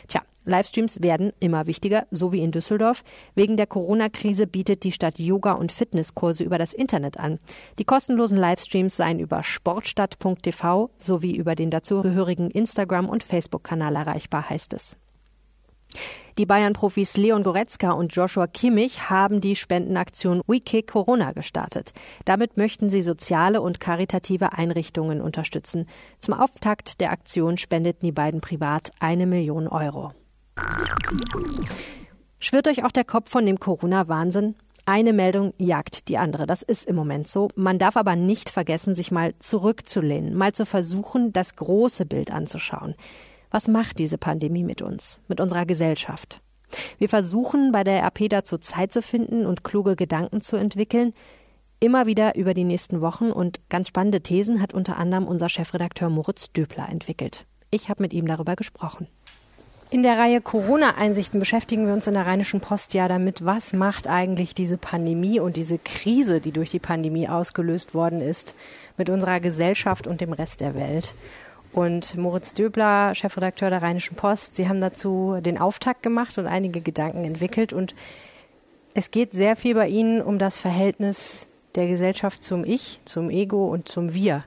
Tja, 0.08 0.22
Livestreams 0.46 1.02
werden 1.02 1.34
immer 1.40 1.68
wichtiger, 1.68 2.08
so 2.10 2.32
wie 2.32 2.42
in 2.42 2.52
Düsseldorf. 2.52 3.04
Wegen 3.36 3.58
der 3.58 3.68
Corona-Krise 3.68 4.48
bietet 4.48 4.84
die 4.84 4.92
Stadt 4.92 5.20
Yoga- 5.20 5.54
und 5.54 5.72
Fitnesskurse 5.72 6.44
über 6.44 6.58
das 6.58 6.74
Internet 6.74 7.20
an. 7.20 7.40
Die 7.78 7.84
kostenlosen 7.84 8.38
Livestreams 8.38 8.96
seien 8.96 9.20
über 9.20 9.44
sportstadt.tv 9.44 10.90
sowie 10.98 11.36
über 11.36 11.56
den 11.56 11.70
dazugehörigen 11.70 12.50
Instagram- 12.50 13.10
und 13.10 13.24
Facebook-Kanal 13.24 13.96
erreichbar, 13.96 14.50
heißt 14.50 14.74
es. 14.74 14.98
Die 16.38 16.46
Bayern-Profis 16.46 17.18
Leon 17.18 17.42
Goretzka 17.42 17.92
und 17.92 18.14
Joshua 18.14 18.46
Kimmich 18.46 19.10
haben 19.10 19.42
die 19.42 19.56
Spendenaktion 19.56 20.44
We 20.46 20.60
Kick 20.60 20.92
Corona 20.92 21.32
gestartet. 21.32 21.94
Damit 22.26 22.58
möchten 22.58 22.92
sie 22.92 23.02
soziale 23.02 23.60
und 23.60 23.80
karitative 23.80 24.54
Einrichtungen 24.54 25.20
unterstützen. 25.20 25.88
Zum 26.20 26.36
Auftakt 26.36 27.02
der 27.02 27.12
Aktion 27.12 27.58
spendeten 27.58 28.06
die 28.06 28.12
beiden 28.12 28.40
privat 28.40 28.92
eine 29.00 29.26
Million 29.26 29.68
Euro. 29.68 30.12
Schwirrt 32.40 32.68
euch 32.68 32.84
auch 32.84 32.92
der 32.92 33.04
Kopf 33.04 33.32
von 33.32 33.46
dem 33.46 33.60
Corona-Wahnsinn? 33.60 34.56
Eine 34.86 35.12
Meldung 35.14 35.54
jagt 35.58 36.08
die 36.08 36.18
andere. 36.18 36.46
Das 36.46 36.62
ist 36.62 36.86
im 36.86 36.96
Moment 36.96 37.28
so. 37.28 37.50
Man 37.56 37.80
darf 37.80 37.98
aber 37.98 38.16
nicht 38.16 38.50
vergessen, 38.50 38.96
sich 38.96 39.12
mal 39.12 39.34
zurückzulehnen, 39.40 40.36
mal 40.36 40.54
zu 40.54 40.66
versuchen, 40.66 41.34
das 41.34 41.56
große 41.56 42.06
Bild 42.06 42.32
anzuschauen. 42.32 42.96
Was 43.52 43.68
macht 43.68 44.00
diese 44.00 44.18
Pandemie 44.18 44.64
mit 44.64 44.82
uns, 44.82 45.22
mit 45.28 45.40
unserer 45.40 45.66
Gesellschaft? 45.66 46.42
Wir 46.98 47.10
versuchen 47.10 47.72
bei 47.72 47.84
der 47.84 48.04
RP 48.04 48.30
dazu 48.30 48.58
Zeit 48.58 48.92
zu 48.92 49.02
finden 49.02 49.46
und 49.46 49.64
kluge 49.64 49.96
Gedanken 49.96 50.42
zu 50.42 50.58
entwickeln, 50.58 51.14
immer 51.80 52.06
wieder 52.06 52.36
über 52.36 52.54
die 52.54 52.64
nächsten 52.64 53.02
Wochen 53.02 53.32
und 53.32 53.62
ganz 53.70 53.88
spannende 53.88 54.22
Thesen 54.22 54.62
hat 54.62 54.74
unter 54.74 54.98
anderem 54.98 55.28
unser 55.28 55.50
Chefredakteur 55.50 56.10
Moritz 56.10 56.52
Döbler 56.52 56.90
entwickelt. 56.90 57.46
Ich 57.72 57.90
habe 57.90 58.04
mit 58.04 58.14
ihm 58.14 58.26
darüber 58.26 58.56
gesprochen. 58.56 59.08
In 59.90 60.04
der 60.04 60.18
Reihe 60.18 60.42
Corona-Einsichten 60.42 61.40
beschäftigen 61.40 61.88
wir 61.88 61.94
uns 61.94 62.08
in 62.08 62.14
der 62.14 62.26
Rheinischen 62.26 62.60
Post 62.60 62.94
ja 62.94 63.08
damit, 63.08 63.46
was 63.46 63.72
macht 63.72 64.10
eigentlich 64.10 64.54
diese 64.54 64.78
Pandemie 64.78 65.40
und 65.40 65.56
diese 65.56 65.78
Krise, 65.78 66.42
die 66.42 66.52
durch 66.52 66.72
die 66.72 66.80
Pandemie 66.80 67.30
ausgelöst 67.30 67.94
worden 67.94 68.20
ist, 68.20 68.54
mit 68.98 69.10
unserer 69.10 69.40
Gesellschaft 69.40 70.06
und 70.06 70.20
dem 70.20 70.34
Rest 70.34 70.60
der 70.60 70.76
Welt. 70.76 71.14
Und 71.74 72.16
Moritz 72.18 72.54
Döbler, 72.54 73.14
Chefredakteur 73.14 73.70
der 73.70 73.82
Rheinischen 73.82 74.16
Post, 74.16 74.56
Sie 74.56 74.68
haben 74.68 74.82
dazu 74.82 75.38
den 75.42 75.58
Auftakt 75.58 76.02
gemacht 76.02 76.38
und 76.38 76.48
einige 76.48 76.82
Gedanken 76.82 77.24
entwickelt. 77.24 77.74
Und 77.74 77.94
es 78.94 79.12
geht 79.12 79.32
sehr 79.32 79.56
viel 79.56 79.76
bei 79.76 79.88
Ihnen 79.88 80.22
um 80.22 80.40
das 80.40 80.60
Verhältnis 80.60 81.48
der 81.76 81.88
Gesellschaft 81.88 82.44
zum 82.44 82.66
Ich, 82.66 83.00
zum 83.06 83.30
Ego 83.30 83.68
und 83.68 83.88
zum 83.88 84.14
Wir. 84.14 84.44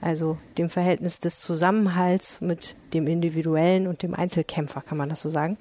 Also 0.00 0.36
dem 0.58 0.68
Verhältnis 0.68 1.20
des 1.20 1.40
Zusammenhalts 1.40 2.42
mit 2.42 2.76
dem 2.92 3.06
Individuellen 3.06 3.86
und 3.86 4.02
dem 4.02 4.14
Einzelkämpfer, 4.14 4.82
kann 4.82 4.98
man 4.98 5.08
das 5.08 5.22
so 5.22 5.30
sagen? 5.30 5.56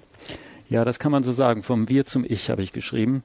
Ja, 0.69 0.83
das 0.83 0.99
kann 0.99 1.13
man 1.13 1.23
so 1.23 1.31
sagen. 1.31 1.63
Vom 1.63 1.87
Wir 1.87 2.05
zum 2.05 2.25
Ich 2.27 2.49
habe 2.49 2.61
ich 2.61 2.73
geschrieben. 2.73 3.23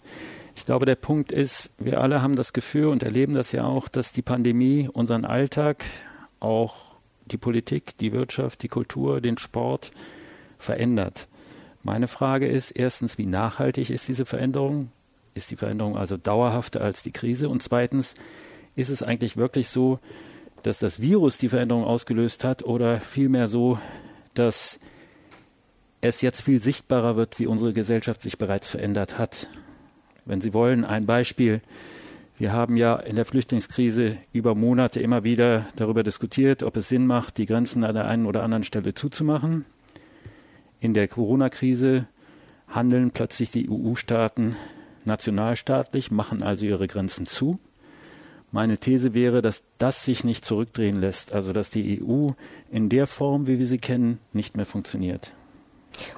Ich 0.55 0.65
glaube, 0.65 0.87
der 0.87 0.95
Punkt 0.95 1.33
ist, 1.33 1.73
wir 1.79 2.01
alle 2.01 2.23
haben 2.23 2.37
das 2.37 2.53
Gefühl 2.53 2.87
und 2.87 3.03
erleben 3.03 3.35
das 3.35 3.53
ja 3.53 3.65
auch, 3.65 3.89
dass 3.89 4.13
die 4.13 4.23
Pandemie 4.23 4.89
unseren 4.93 5.25
Alltag 5.25 5.85
auch 6.41 6.88
die 7.29 7.39
Politik, 7.39 7.97
die 7.99 8.13
Wirtschaft, 8.13 8.63
die 8.63 8.69
Kultur, 8.69 9.21
den 9.21 9.39
Sport 9.39 9.93
verändert. 10.59 11.29
Meine 11.83 12.09
Frage 12.09 12.47
ist 12.47 12.71
erstens, 12.73 13.19
wie 13.19 13.27
nachhaltig 13.27 13.91
ist 13.91 14.09
diese 14.09 14.27
Veränderung? 14.27 14.91
Ist 15.35 15.51
die 15.51 15.57
Veränderung 15.57 15.97
also 15.97 16.17
dauerhafter 16.17 16.81
als 16.81 17.03
die 17.03 17.13
Krise? 17.13 17.49
Und 17.49 17.63
zweitens, 17.63 18.15
ist 18.75 18.91
es 18.91 19.03
eigentlich 19.03 19.37
wirklich 19.37 19.69
so, 19.69 19.99
dass 20.63 20.79
das 20.79 21.01
Virus 21.01 21.39
die 21.39 21.49
Veränderung 21.49 21.85
ausgelöst 21.85 22.45
hat 22.45 22.63
oder 22.63 23.01
vielmehr 23.01 23.49
so, 23.49 23.79
dass 24.35 24.81
es 26.01 26.21
jetzt 26.21 26.43
viel 26.43 26.61
sichtbarer 26.61 27.17
wird, 27.17 27.39
wie 27.39 27.47
unsere 27.47 27.73
Gesellschaft 27.73 28.23
sich 28.23 28.39
bereits 28.39 28.69
verändert 28.69 29.19
hat? 29.19 29.49
Wenn 30.25 30.41
Sie 30.41 30.53
wollen, 30.53 30.85
ein 30.85 31.07
Beispiel. 31.07 31.61
Wir 32.39 32.53
haben 32.53 32.77
ja 32.77 32.95
in 32.95 33.17
der 33.17 33.25
Flüchtlingskrise 33.25 34.17
über 34.33 34.55
Monate 34.55 35.01
immer 35.01 35.25
wieder 35.25 35.67
darüber 35.75 36.05
diskutiert, 36.05 36.63
ob 36.63 36.77
es 36.77 36.89
Sinn 36.89 37.05
macht, 37.05 37.37
die 37.37 37.47
Grenzen 37.47 37.83
an 37.83 37.97
der 37.97 38.07
einen 38.07 38.27
oder 38.27 38.45
anderen 38.45 38.63
Stelle 38.63 38.95
zuzumachen. 38.95 39.65
In 40.79 40.95
der 40.95 41.09
Corona-Krise 41.09 42.07
handeln 42.69 43.11
plötzlich 43.11 43.51
die 43.51 43.69
EU-Staaten 43.69 44.55
nationalstaatlich, 45.05 46.13
machen 46.13 46.45
also 46.45 46.65
ihre 46.65 46.87
Grenzen 46.87 47.27
zu. 47.27 47.59
Meine 48.53 48.79
These 48.79 49.15
wäre, 49.15 49.43
dass 49.43 49.65
das 49.79 50.05
sich 50.05 50.23
nicht 50.23 50.45
zurückdrehen 50.45 50.97
lässt, 50.97 51.35
also 51.35 51.53
dass 51.53 51.71
die 51.71 52.01
EU 52.01 52.31
in 52.71 52.89
der 52.89 53.09
Form, 53.09 53.49
wie 53.49 53.59
wir 53.59 53.67
sie 53.67 53.79
kennen, 53.79 54.21
nicht 54.33 54.57
mehr 54.57 54.65
funktioniert. 54.67 55.33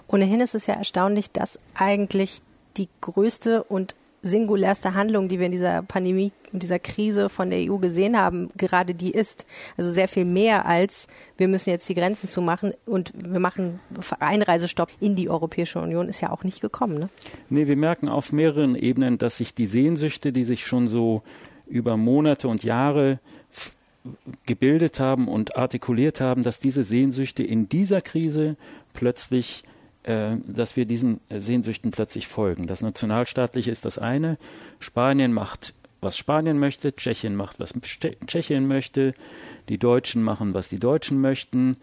Ohnehin 0.06 0.40
ist 0.40 0.54
es 0.54 0.66
ja 0.66 0.74
erstaunlich, 0.74 1.30
dass 1.30 1.58
eigentlich 1.74 2.42
die 2.76 2.88
größte 3.00 3.64
und 3.64 3.96
singulärste 4.22 4.94
Handlung, 4.94 5.28
die 5.28 5.38
wir 5.38 5.46
in 5.46 5.52
dieser 5.52 5.82
Pandemie 5.82 6.32
und 6.52 6.62
dieser 6.62 6.78
Krise 6.78 7.28
von 7.28 7.50
der 7.50 7.70
EU 7.70 7.78
gesehen 7.78 8.18
haben, 8.18 8.50
gerade 8.56 8.94
die 8.94 9.12
ist. 9.12 9.46
Also 9.76 9.90
sehr 9.90 10.08
viel 10.08 10.24
mehr 10.24 10.66
als 10.66 11.08
wir 11.36 11.48
müssen 11.48 11.70
jetzt 11.70 11.88
die 11.88 11.94
Grenzen 11.94 12.28
zumachen 12.28 12.74
und 12.84 13.12
wir 13.14 13.40
machen 13.40 13.80
Einreisestopp 14.18 14.90
in 15.00 15.16
die 15.16 15.30
Europäische 15.30 15.80
Union 15.80 16.08
ist 16.08 16.20
ja 16.20 16.30
auch 16.30 16.44
nicht 16.44 16.60
gekommen. 16.60 16.98
Ne? 16.98 17.08
Nee, 17.48 17.66
wir 17.66 17.76
merken 17.76 18.10
auf 18.10 18.30
mehreren 18.32 18.76
Ebenen, 18.76 19.16
dass 19.16 19.38
sich 19.38 19.54
die 19.54 19.66
Sehnsüchte, 19.66 20.32
die 20.32 20.44
sich 20.44 20.66
schon 20.66 20.86
so 20.86 21.22
über 21.66 21.96
Monate 21.96 22.48
und 22.48 22.62
Jahre 22.62 23.20
gebildet 24.44 25.00
haben 25.00 25.28
und 25.28 25.56
artikuliert 25.56 26.20
haben, 26.20 26.42
dass 26.42 26.58
diese 26.58 26.84
Sehnsüchte 26.84 27.42
in 27.42 27.68
dieser 27.68 28.00
Krise 28.00 28.56
plötzlich 28.92 29.64
dass 30.02 30.76
wir 30.76 30.86
diesen 30.86 31.20
Sehnsüchten 31.28 31.90
plötzlich 31.90 32.26
folgen. 32.26 32.66
Das 32.66 32.80
Nationalstaatliche 32.80 33.70
ist 33.70 33.84
das 33.84 33.98
eine. 33.98 34.38
Spanien 34.78 35.32
macht 35.32 35.74
was 36.00 36.16
Spanien 36.16 36.58
möchte, 36.58 36.94
Tschechien 36.94 37.36
macht, 37.36 37.60
was 37.60 37.74
Tschechien 38.26 38.66
möchte, 38.66 39.14
die 39.68 39.78
Deutschen 39.78 40.22
machen, 40.22 40.54
was 40.54 40.68
die 40.68 40.78
Deutschen 40.78 41.20
möchten. 41.20 41.76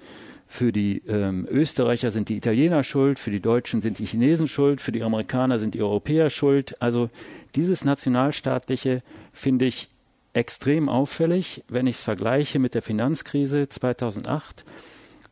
Für 0.50 0.72
die 0.72 1.04
ähm, 1.08 1.46
Österreicher 1.50 2.12
sind 2.12 2.30
die 2.30 2.38
Italiener 2.38 2.84
schuld, 2.84 3.20
für 3.20 3.32
die 3.32 3.42
Deutschen 3.42 3.82
sind 3.82 4.00
die 4.00 4.06
Chinesen 4.06 4.48
schuld, 4.48 4.80
für 4.80 4.94
die 4.94 5.04
Amerikaner 5.04 5.60
sind 5.60 5.76
die 5.76 5.82
Europäer 5.82 6.30
schuld. 6.30 6.82
Also 6.82 7.10
dieses 7.56 7.84
Nationalstaatliche 7.84 9.04
finde 9.34 9.66
ich 9.66 9.90
extrem 10.34 10.88
auffällig, 10.88 11.64
wenn 11.68 11.86
ich 11.86 11.98
es 11.98 12.04
vergleiche 12.04 12.60
mit 12.60 12.76
der 12.76 12.82
Finanzkrise 12.82 13.68
2008. 13.68 14.64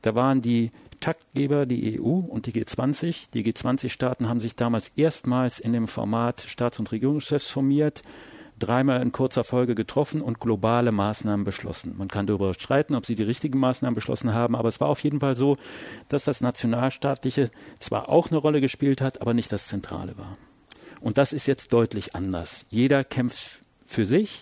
Da 0.02 0.16
waren 0.16 0.42
die 0.42 0.72
Taktgeber 1.06 1.68
die 1.68 2.02
EU 2.02 2.08
und 2.08 2.48
die 2.48 2.52
G20. 2.52 3.30
Die 3.32 3.44
G20-Staaten 3.46 4.28
haben 4.28 4.40
sich 4.40 4.56
damals 4.56 4.92
erstmals 4.96 5.60
in 5.60 5.72
dem 5.72 5.88
Format 5.88 6.42
Staats- 6.42 6.80
und 6.80 6.92
Regierungschefs 6.92 7.48
formiert 7.48 8.02
dreimal 8.58 9.04
in 9.04 9.12
kurzer 9.12 9.44
Folge 9.44 9.76
getroffen 9.76 10.20
und 10.20 10.40
globale 10.40 10.92
Maßnahmen 10.92 11.44
beschlossen. 11.44 11.94
Man 11.96 12.08
kann 12.08 12.26
darüber 12.26 12.56
streiten, 12.56 12.96
ob 12.96 13.06
sie 13.06 13.16
die 13.16 13.22
richtigen 13.22 13.60
Maßnahmen 13.60 13.94
beschlossen 13.94 14.34
haben, 14.34 14.56
aber 14.56 14.70
es 14.70 14.80
war 14.80 14.88
auf 14.88 15.02
jeden 15.02 15.20
Fall 15.20 15.36
so, 15.36 15.58
dass 16.10 16.24
das 16.24 16.42
Nationalstaatliche 16.42 17.52
zwar 17.78 18.10
auch 18.10 18.32
eine 18.32 18.38
Rolle 18.38 18.60
gespielt 18.60 19.00
hat, 19.00 19.22
aber 19.22 19.36
nicht 19.36 19.52
das 19.52 19.68
Zentrale 19.68 20.18
war. 20.18 20.38
Und 21.02 21.20
das 21.20 21.34
ist 21.34 21.46
jetzt 21.46 21.72
deutlich 21.72 22.16
anders. 22.16 22.66
Jeder 22.72 23.04
kämpft 23.04 23.60
für 23.86 24.08
sich 24.08 24.42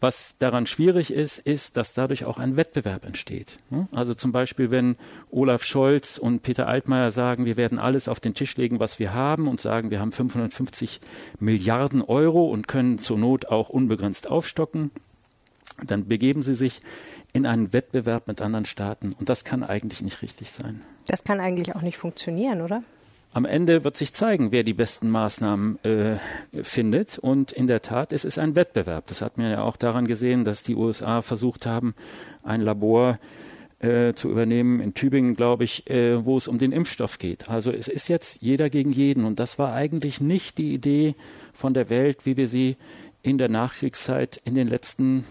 was 0.00 0.36
daran 0.38 0.66
schwierig 0.66 1.10
ist, 1.12 1.38
ist, 1.38 1.76
dass 1.76 1.94
dadurch 1.94 2.24
auch 2.24 2.38
ein 2.38 2.56
Wettbewerb 2.56 3.04
entsteht. 3.04 3.56
Also 3.92 4.14
zum 4.14 4.32
Beispiel, 4.32 4.70
wenn 4.70 4.96
Olaf 5.30 5.64
Scholz 5.64 6.18
und 6.18 6.42
Peter 6.42 6.68
Altmaier 6.68 7.10
sagen, 7.10 7.46
wir 7.46 7.56
werden 7.56 7.78
alles 7.78 8.08
auf 8.08 8.20
den 8.20 8.34
Tisch 8.34 8.56
legen, 8.56 8.78
was 8.78 8.98
wir 8.98 9.14
haben 9.14 9.48
und 9.48 9.60
sagen, 9.60 9.90
wir 9.90 10.00
haben 10.00 10.12
550 10.12 11.00
Milliarden 11.40 12.02
Euro 12.02 12.46
und 12.50 12.68
können 12.68 12.98
zur 12.98 13.18
Not 13.18 13.46
auch 13.46 13.68
unbegrenzt 13.68 14.28
aufstocken, 14.30 14.90
dann 15.84 16.06
begeben 16.08 16.42
sie 16.42 16.54
sich 16.54 16.80
in 17.32 17.46
einen 17.46 17.72
Wettbewerb 17.72 18.28
mit 18.28 18.40
anderen 18.40 18.64
Staaten. 18.64 19.14
Und 19.18 19.28
das 19.28 19.44
kann 19.44 19.62
eigentlich 19.62 20.02
nicht 20.02 20.22
richtig 20.22 20.50
sein. 20.50 20.82
Das 21.06 21.24
kann 21.24 21.40
eigentlich 21.40 21.74
auch 21.74 21.82
nicht 21.82 21.98
funktionieren, 21.98 22.62
oder? 22.62 22.82
Am 23.36 23.44
Ende 23.44 23.84
wird 23.84 23.98
sich 23.98 24.14
zeigen, 24.14 24.50
wer 24.50 24.62
die 24.62 24.72
besten 24.72 25.10
Maßnahmen 25.10 25.78
äh, 25.84 26.16
findet. 26.62 27.18
Und 27.18 27.52
in 27.52 27.66
der 27.66 27.82
Tat, 27.82 28.10
es 28.10 28.24
ist 28.24 28.38
ein 28.38 28.56
Wettbewerb. 28.56 29.08
Das 29.08 29.20
hat 29.20 29.36
man 29.36 29.50
ja 29.50 29.60
auch 29.60 29.76
daran 29.76 30.06
gesehen, 30.06 30.44
dass 30.44 30.62
die 30.62 30.74
USA 30.74 31.20
versucht 31.20 31.66
haben, 31.66 31.94
ein 32.42 32.62
Labor 32.62 33.18
äh, 33.80 34.14
zu 34.14 34.30
übernehmen 34.30 34.80
in 34.80 34.94
Tübingen, 34.94 35.34
glaube 35.34 35.64
ich, 35.64 35.86
äh, 35.90 36.24
wo 36.24 36.38
es 36.38 36.48
um 36.48 36.56
den 36.56 36.72
Impfstoff 36.72 37.18
geht. 37.18 37.50
Also 37.50 37.72
es 37.72 37.88
ist 37.88 38.08
jetzt 38.08 38.40
jeder 38.40 38.70
gegen 38.70 38.90
jeden. 38.90 39.26
Und 39.26 39.38
das 39.38 39.58
war 39.58 39.74
eigentlich 39.74 40.18
nicht 40.18 40.56
die 40.56 40.72
Idee 40.72 41.14
von 41.52 41.74
der 41.74 41.90
Welt, 41.90 42.24
wie 42.24 42.38
wir 42.38 42.48
sie 42.48 42.78
in 43.20 43.36
der 43.36 43.50
Nachkriegszeit 43.50 44.40
in 44.46 44.54
den 44.54 44.66
letzten 44.66 45.26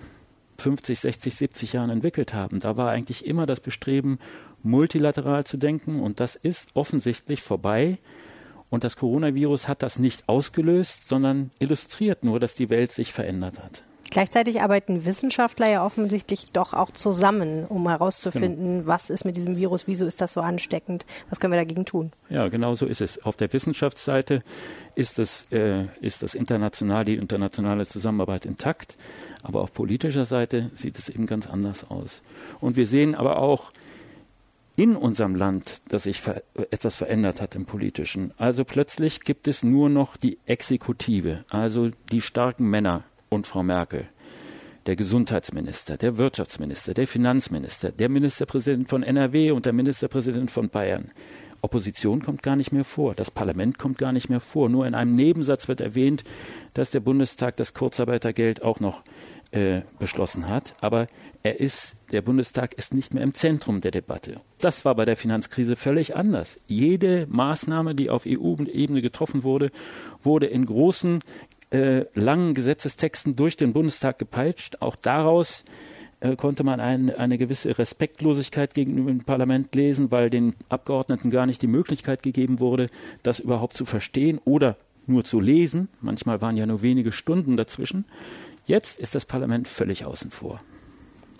50, 0.57 0.99
60, 0.99 1.35
70 1.35 1.73
Jahren 1.73 1.89
entwickelt 1.89 2.33
haben. 2.33 2.59
Da 2.59 2.77
war 2.77 2.91
eigentlich 2.91 3.25
immer 3.25 3.45
das 3.45 3.59
Bestreben, 3.59 4.19
multilateral 4.63 5.45
zu 5.45 5.57
denken 5.57 5.99
und 6.01 6.19
das 6.19 6.35
ist 6.35 6.75
offensichtlich 6.75 7.41
vorbei. 7.41 7.97
Und 8.69 8.83
das 8.83 8.97
Coronavirus 8.97 9.67
hat 9.67 9.83
das 9.83 9.99
nicht 9.99 10.27
ausgelöst, 10.27 11.07
sondern 11.07 11.51
illustriert 11.59 12.23
nur, 12.25 12.39
dass 12.39 12.55
die 12.55 12.69
Welt 12.69 12.91
sich 12.91 13.13
verändert 13.13 13.59
hat. 13.59 13.83
Gleichzeitig 14.11 14.61
arbeiten 14.61 15.03
Wissenschaftler 15.05 15.67
ja 15.67 15.85
offensichtlich 15.85 16.51
doch 16.53 16.73
auch 16.73 16.91
zusammen, 16.91 17.65
um 17.65 17.89
herauszufinden, 17.89 18.79
genau. 18.79 18.87
was 18.87 19.09
ist 19.09 19.25
mit 19.25 19.35
diesem 19.35 19.57
Virus, 19.57 19.87
wieso 19.87 20.05
ist 20.05 20.21
das 20.21 20.33
so 20.33 20.41
ansteckend, 20.41 21.05
was 21.29 21.39
können 21.39 21.53
wir 21.53 21.59
dagegen 21.59 21.85
tun. 21.85 22.11
Ja, 22.29 22.47
genau 22.47 22.75
so 22.75 22.85
ist 22.85 23.01
es. 23.01 23.23
Auf 23.25 23.35
der 23.35 23.51
Wissenschaftsseite 23.51 24.43
ist 24.93 25.17
das, 25.17 25.51
äh, 25.51 25.85
ist 26.01 26.23
das 26.23 26.35
international, 26.35 27.03
die 27.03 27.15
internationale 27.15 27.87
Zusammenarbeit 27.87 28.45
intakt, 28.45 28.95
aber 29.43 29.61
auf 29.61 29.73
politischer 29.73 30.25
Seite 30.25 30.69
sieht 30.75 30.97
es 30.99 31.09
eben 31.09 31.25
ganz 31.25 31.47
anders 31.47 31.89
aus. 31.89 32.21
Und 32.61 32.75
wir 32.77 32.87
sehen 32.87 33.15
aber 33.15 33.39
auch, 33.39 33.71
in 34.77 34.95
unserem 34.95 35.35
Land, 35.35 35.81
dass 35.87 36.03
sich 36.03 36.19
ver 36.19 36.43
etwas 36.71 36.97
verändert 36.97 37.39
hat 37.39 37.55
im 37.55 37.65
politischen. 37.65 38.33
Also 38.37 38.65
plötzlich 38.65 39.21
gibt 39.21 39.47
es 39.47 39.63
nur 39.63 39.89
noch 39.89 40.17
die 40.17 40.37
Exekutive, 40.45 41.45
also 41.49 41.91
die 42.11 42.19
starken 42.19 42.69
Männer 42.69 43.03
und 43.35 43.47
Frau 43.47 43.63
Merkel, 43.63 44.07
der 44.85 44.95
Gesundheitsminister, 44.95 45.97
der 45.97 46.17
Wirtschaftsminister, 46.17 46.93
der 46.93 47.07
Finanzminister, 47.07 47.91
der 47.91 48.09
Ministerpräsident 48.09 48.89
von 48.89 49.03
NRW 49.03 49.51
und 49.51 49.65
der 49.65 49.73
Ministerpräsident 49.73 50.51
von 50.51 50.69
Bayern. 50.69 51.11
Opposition 51.61 52.21
kommt 52.21 52.43
gar 52.43 52.55
nicht 52.55 52.71
mehr 52.71 52.83
vor, 52.83 53.15
das 53.15 53.31
Parlament 53.31 53.79
kommt 53.79 53.97
gar 53.97 54.11
nicht 54.11 54.29
mehr 54.29 54.39
vor. 54.39 54.69
Nur 54.69 54.85
in 54.85 54.93
einem 54.93 55.13
Nebensatz 55.13 55.67
wird 55.67 55.81
erwähnt, 55.81 56.23
dass 56.75 56.91
der 56.91 56.99
Bundestag 56.99 57.57
das 57.57 57.73
Kurzarbeitergeld 57.73 58.61
auch 58.61 58.79
noch 58.79 59.01
äh, 59.51 59.81
beschlossen 59.97 60.47
hat. 60.47 60.73
Aber 60.81 61.07
er 61.41 61.59
ist, 61.59 61.95
der 62.11 62.21
Bundestag 62.21 62.75
ist 62.75 62.93
nicht 62.93 63.13
mehr 63.13 63.23
im 63.23 63.33
Zentrum 63.33 63.81
der 63.81 63.91
Debatte. 63.91 64.41
Das 64.59 64.85
war 64.85 64.93
bei 64.95 65.05
der 65.05 65.17
Finanzkrise 65.17 65.75
völlig 65.75 66.15
anders. 66.15 66.59
Jede 66.67 67.25
Maßnahme, 67.29 67.95
die 67.95 68.09
auf 68.09 68.25
EU-Ebene 68.27 69.01
getroffen 69.01 69.43
wurde, 69.43 69.71
wurde 70.23 70.45
in 70.45 70.65
großen, 70.65 71.21
äh, 71.71 72.05
langen 72.13 72.53
Gesetzestexten 72.53 73.35
durch 73.35 73.57
den 73.57 73.73
Bundestag 73.73 74.19
gepeitscht. 74.19 74.77
Auch 74.81 74.95
daraus 74.95 75.63
äh, 76.19 76.35
konnte 76.35 76.63
man 76.63 76.79
ein, 76.79 77.13
eine 77.13 77.37
gewisse 77.37 77.77
Respektlosigkeit 77.77 78.73
gegenüber 78.73 79.11
dem 79.11 79.23
Parlament 79.23 79.73
lesen, 79.75 80.11
weil 80.11 80.29
den 80.29 80.55
Abgeordneten 80.69 81.29
gar 81.29 81.45
nicht 81.45 81.61
die 81.61 81.67
Möglichkeit 81.67 82.23
gegeben 82.23 82.59
wurde, 82.59 82.87
das 83.23 83.39
überhaupt 83.39 83.75
zu 83.75 83.85
verstehen 83.85 84.39
oder 84.45 84.77
nur 85.07 85.23
zu 85.23 85.39
lesen. 85.39 85.89
Manchmal 86.01 86.41
waren 86.41 86.57
ja 86.57 86.65
nur 86.65 86.81
wenige 86.81 87.11
Stunden 87.11 87.57
dazwischen. 87.57 88.05
Jetzt 88.65 88.99
ist 88.99 89.13
das 89.13 89.25
Parlament 89.25 89.67
völlig 89.67 90.05
außen 90.05 90.31
vor. 90.31 90.61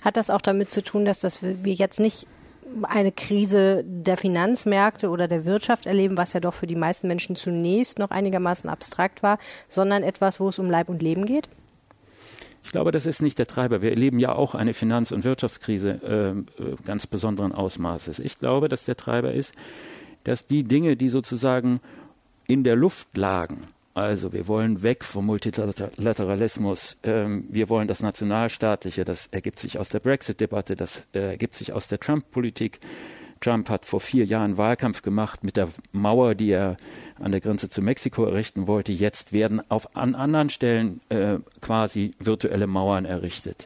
Hat 0.04 0.18
das 0.18 0.30
auch 0.30 0.42
damit 0.42 0.70
zu 0.70 0.84
tun, 0.84 1.06
dass 1.06 1.20
das 1.20 1.42
wir 1.42 1.74
jetzt 1.74 2.00
nicht 2.00 2.28
eine 2.84 3.12
Krise 3.12 3.84
der 3.86 4.17
Finanzmärkte 4.17 5.10
oder 5.10 5.28
der 5.28 5.45
Wirtschaft 5.45 5.86
erleben, 5.86 6.17
was 6.17 6.34
ja 6.34 6.39
doch 6.39 6.54
für 6.54 6.67
die 6.67 6.75
meisten 6.75 7.08
Menschen 7.08 7.36
zunächst 7.36 7.99
noch 7.99 8.12
einigermaßen 8.12 8.69
abstrakt 8.69 9.23
war, 9.23 9.38
sondern 9.69 10.04
etwas, 10.04 10.39
wo 10.39 10.49
es 10.49 10.60
um 10.60 10.69
Leib 10.69 10.89
und 10.89 11.01
Leben 11.01 11.25
geht? 11.25 11.49
Ich 12.63 12.71
glaube, 12.71 12.91
das 12.91 13.06
ist 13.06 13.21
nicht 13.21 13.38
der 13.38 13.45
Treiber. 13.45 13.84
Wir 13.84 13.91
erleben 13.91 14.17
ja 14.17 14.34
auch 14.34 14.56
eine 14.56 14.73
Finanz- 14.73 15.12
und 15.12 15.23
Wirtschaftskrise 15.23 16.43
äh, 16.60 16.73
ganz 16.86 17.06
besonderen 17.06 17.51
Ausmaßes. 17.51 18.17
Ich 18.19 18.39
glaube, 18.39 18.69
dass 18.69 18.86
der 18.86 18.95
Treiber 18.95 19.34
ist, 19.34 19.54
dass 20.23 20.47
die 20.47 20.63
Dinge, 20.63 20.97
die 20.97 21.10
sozusagen 21.10 21.80
in 22.47 22.63
der 22.63 22.75
Luft 22.75 23.15
lagen, 23.15 23.67
also 23.96 24.34
wir 24.34 24.48
wollen 24.48 24.84
weg 24.84 25.06
vom 25.06 25.26
Multilateralismus. 25.28 26.98
Ähm, 27.04 27.46
wir 27.50 27.70
wollen 27.70 27.88
das 27.88 28.02
Nationalstaatliche. 28.02 29.06
Das 29.06 29.28
ergibt 29.28 29.58
sich 29.58 29.80
aus 29.80 29.88
der 29.88 30.02
Brexit-Debatte. 30.02 30.76
Das 30.76 31.04
äh, 31.14 31.32
ergibt 31.32 31.56
sich 31.56 31.72
aus 31.72 31.88
der 31.88 32.02
Trump-Politik. 32.02 32.82
Trump 33.40 33.70
hat 33.70 33.86
vor 33.86 34.02
vier 34.02 34.26
Jahren 34.26 34.58
Wahlkampf 34.58 35.02
gemacht 35.02 35.46
mit 35.46 35.56
der 35.56 35.70
Mauer, 35.94 36.36
die 36.36 36.52
er 36.52 36.76
an 37.20 37.32
der 37.32 37.40
Grenze 37.40 37.70
zu 37.70 37.82
Mexiko 37.82 38.26
errichten 38.26 38.68
wollte. 38.68 38.92
Jetzt 38.92 39.32
werden 39.32 39.62
auf, 39.70 39.96
an 39.96 40.14
anderen 40.14 40.50
Stellen 40.50 41.00
äh, 41.08 41.38
quasi 41.62 42.12
virtuelle 42.20 42.68
Mauern 42.68 43.06
errichtet. 43.06 43.66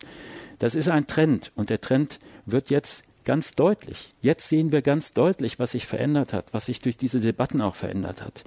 Das 0.60 0.76
ist 0.76 0.89
ein 0.89 1.08
Trend 1.08 1.52
und 1.56 1.72
der 1.72 1.82
Trend 1.82 2.20
wird 2.46 2.70
jetzt 2.70 3.04
ganz 3.26 3.52
deutlich. 3.52 4.13
Jetzt 4.22 4.48
sehen 4.48 4.72
wir 4.72 4.84
ganz 4.84 5.12
deutlich, 5.12 5.58
was 5.58 5.72
sich 5.72 5.88
verändert 5.88 6.34
hat, 6.34 6.46
was 6.52 6.68
sich 6.68 6.82
durch 6.82 6.98
diese 6.98 7.20
Debatten 7.20 7.62
auch 7.62 7.76
verändert 7.76 8.22
hat. 8.22 8.44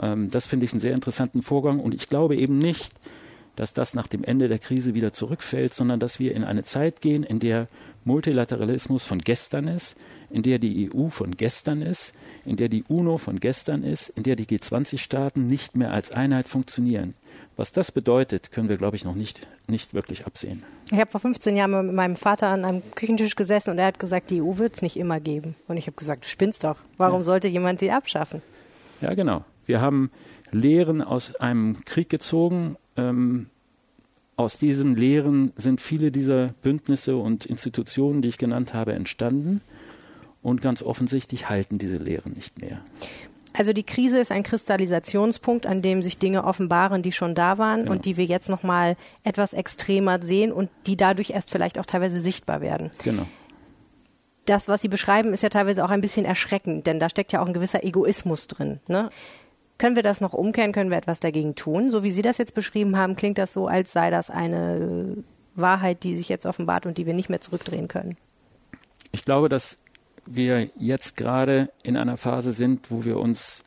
Ähm, 0.00 0.30
das 0.30 0.46
finde 0.46 0.66
ich 0.66 0.72
einen 0.72 0.80
sehr 0.80 0.94
interessanten 0.94 1.42
Vorgang 1.42 1.80
und 1.80 1.94
ich 1.94 2.08
glaube 2.08 2.36
eben 2.36 2.58
nicht, 2.58 2.92
dass 3.56 3.72
das 3.72 3.94
nach 3.94 4.06
dem 4.06 4.24
Ende 4.24 4.48
der 4.48 4.58
Krise 4.58 4.94
wieder 4.94 5.12
zurückfällt, 5.12 5.74
sondern 5.74 6.00
dass 6.00 6.18
wir 6.18 6.34
in 6.34 6.44
eine 6.44 6.64
Zeit 6.64 7.00
gehen, 7.00 7.24
in 7.24 7.40
der 7.40 7.68
Multilateralismus 8.04 9.04
von 9.04 9.18
gestern 9.18 9.68
ist, 9.68 9.96
in 10.30 10.42
der 10.42 10.58
die 10.58 10.90
EU 10.90 11.08
von 11.08 11.32
gestern 11.32 11.82
ist, 11.82 12.14
in 12.46 12.56
der 12.56 12.68
die 12.68 12.84
UNO 12.84 13.18
von 13.18 13.40
gestern 13.40 13.82
ist, 13.82 14.08
in 14.10 14.22
der 14.22 14.36
die 14.36 14.46
G20-Staaten 14.46 15.46
nicht 15.46 15.76
mehr 15.76 15.92
als 15.92 16.12
Einheit 16.12 16.48
funktionieren. 16.48 17.14
Was 17.56 17.72
das 17.72 17.92
bedeutet, 17.92 18.52
können 18.52 18.68
wir, 18.70 18.78
glaube 18.78 18.96
ich, 18.96 19.04
noch 19.04 19.14
nicht, 19.14 19.46
nicht 19.66 19.92
wirklich 19.92 20.24
absehen. 20.26 20.62
Ich 20.90 20.98
habe 20.98 21.10
vor 21.10 21.20
15 21.20 21.56
Jahren 21.56 21.86
mit 21.86 21.94
meinem 21.94 22.16
Vater 22.16 22.46
an 22.46 22.64
einem 22.64 22.82
Küchentisch 22.94 23.36
gesessen 23.36 23.70
und 23.70 23.78
er 23.78 23.86
hat 23.86 23.98
gesagt, 23.98 24.30
die 24.30 24.40
EU 24.40 24.56
wird 24.56 24.76
es 24.76 24.82
nicht 24.82 24.96
immer 24.96 25.20
geben. 25.20 25.54
Und 25.68 25.76
ich 25.76 25.86
habe 25.86 25.96
gesagt, 25.96 26.24
du 26.24 26.28
spinnst 26.28 26.64
doch. 26.64 26.78
Warum 26.96 27.20
ja. 27.20 27.24
sollte 27.24 27.48
jemand 27.48 27.80
sie 27.80 27.90
abschaffen? 27.90 28.40
Ja, 29.02 29.12
genau. 29.14 29.44
Wir 29.70 29.80
haben 29.80 30.10
Lehren 30.50 31.00
aus 31.00 31.36
einem 31.36 31.84
Krieg 31.84 32.08
gezogen. 32.08 32.76
Ähm, 32.96 33.46
aus 34.34 34.58
diesen 34.58 34.96
Lehren 34.96 35.52
sind 35.54 35.80
viele 35.80 36.10
dieser 36.10 36.48
Bündnisse 36.60 37.16
und 37.16 37.46
Institutionen, 37.46 38.20
die 38.20 38.30
ich 38.30 38.36
genannt 38.36 38.74
habe, 38.74 38.94
entstanden. 38.94 39.60
Und 40.42 40.60
ganz 40.60 40.82
offensichtlich 40.82 41.48
halten 41.48 41.78
diese 41.78 42.02
Lehren 42.02 42.32
nicht 42.32 42.60
mehr. 42.60 42.80
Also 43.52 43.72
die 43.72 43.84
Krise 43.84 44.18
ist 44.18 44.32
ein 44.32 44.42
Kristallisationspunkt, 44.42 45.66
an 45.66 45.82
dem 45.82 46.02
sich 46.02 46.18
Dinge 46.18 46.42
offenbaren, 46.42 47.02
die 47.02 47.12
schon 47.12 47.36
da 47.36 47.56
waren 47.56 47.82
genau. 47.82 47.92
und 47.92 48.06
die 48.06 48.16
wir 48.16 48.24
jetzt 48.24 48.48
noch 48.48 48.64
mal 48.64 48.96
etwas 49.22 49.52
extremer 49.52 50.20
sehen 50.20 50.50
und 50.50 50.68
die 50.88 50.96
dadurch 50.96 51.30
erst 51.30 51.52
vielleicht 51.52 51.78
auch 51.78 51.86
teilweise 51.86 52.18
sichtbar 52.18 52.60
werden. 52.60 52.90
Genau. 53.04 53.26
Das, 54.46 54.66
was 54.66 54.82
Sie 54.82 54.88
beschreiben, 54.88 55.32
ist 55.32 55.44
ja 55.44 55.48
teilweise 55.48 55.84
auch 55.84 55.90
ein 55.90 56.00
bisschen 56.00 56.24
erschreckend, 56.24 56.88
denn 56.88 56.98
da 56.98 57.08
steckt 57.08 57.32
ja 57.32 57.40
auch 57.40 57.46
ein 57.46 57.54
gewisser 57.54 57.84
Egoismus 57.84 58.48
drin. 58.48 58.80
Ne? 58.88 59.10
Können 59.80 59.96
wir 59.96 60.02
das 60.02 60.20
noch 60.20 60.34
umkehren? 60.34 60.72
Können 60.72 60.90
wir 60.90 60.98
etwas 60.98 61.20
dagegen 61.20 61.54
tun? 61.54 61.90
So 61.90 62.04
wie 62.04 62.10
Sie 62.10 62.20
das 62.20 62.36
jetzt 62.36 62.52
beschrieben 62.52 62.98
haben, 62.98 63.16
klingt 63.16 63.38
das 63.38 63.54
so, 63.54 63.66
als 63.66 63.92
sei 63.92 64.10
das 64.10 64.28
eine 64.28 65.24
Wahrheit, 65.54 66.04
die 66.04 66.18
sich 66.18 66.28
jetzt 66.28 66.44
offenbart 66.44 66.84
und 66.84 66.98
die 66.98 67.06
wir 67.06 67.14
nicht 67.14 67.30
mehr 67.30 67.40
zurückdrehen 67.40 67.88
können. 67.88 68.18
Ich 69.10 69.24
glaube, 69.24 69.48
dass 69.48 69.78
wir 70.26 70.68
jetzt 70.76 71.16
gerade 71.16 71.70
in 71.82 71.96
einer 71.96 72.18
Phase 72.18 72.52
sind, 72.52 72.90
wo 72.90 73.06
wir 73.06 73.18
uns 73.18 73.64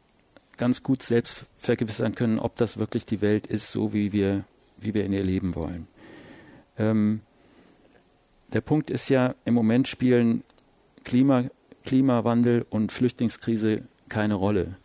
ganz 0.55 0.83
gut 0.83 1.01
selbst 1.01 1.45
vergewissern 1.57 2.13
können, 2.13 2.37
ob 2.37 2.57
das 2.57 2.77
wirklich 2.77 3.07
die 3.07 3.21
Welt 3.21 3.47
ist, 3.47 3.71
so 3.71 3.91
wie 3.91 4.11
wir, 4.11 4.43
wie 4.77 4.93
wir 4.93 5.05
in 5.05 5.13
ihr 5.13 5.23
leben 5.23 5.55
wollen. 5.55 5.87
Ähm, 6.77 7.21
der 8.53 8.61
Punkt 8.61 8.91
ist 8.91 9.09
ja, 9.09 9.33
im 9.45 9.55
Moment 9.55 9.87
spielen 9.87 10.43
Klima, 11.03 11.45
Klimawandel 11.83 12.67
und 12.69 12.91
Flüchtlingskrise 12.91 13.87
keine 14.09 14.35
Rolle. 14.35 14.75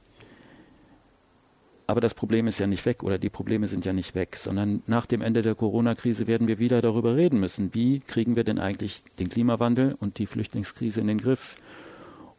Aber 1.89 2.03
das 2.03 2.13
Problem 2.13 2.47
ist 2.47 2.59
ja 2.59 2.67
nicht 2.67 2.85
weg 2.85 3.03
oder 3.03 3.17
die 3.17 3.31
Probleme 3.31 3.67
sind 3.67 3.87
ja 3.87 3.95
nicht 3.95 4.15
weg, 4.15 4.37
sondern 4.37 4.83
nach 4.87 5.07
dem 5.07 5.23
Ende 5.23 5.41
der 5.41 5.55
Corona-Krise 5.55 6.27
werden 6.27 6.47
wir 6.47 6.59
wieder 6.59 6.83
darüber 6.83 7.17
reden 7.17 7.41
müssen, 7.41 7.73
wie 7.73 8.01
kriegen 8.01 8.37
wir 8.37 8.45
denn 8.45 8.59
eigentlich 8.59 9.03
den 9.19 9.31
Klimawandel 9.31 9.97
und 9.99 10.19
die 10.19 10.27
Flüchtlingskrise 10.27 11.01
in 11.01 11.07
den 11.07 11.17
Griff. 11.17 11.55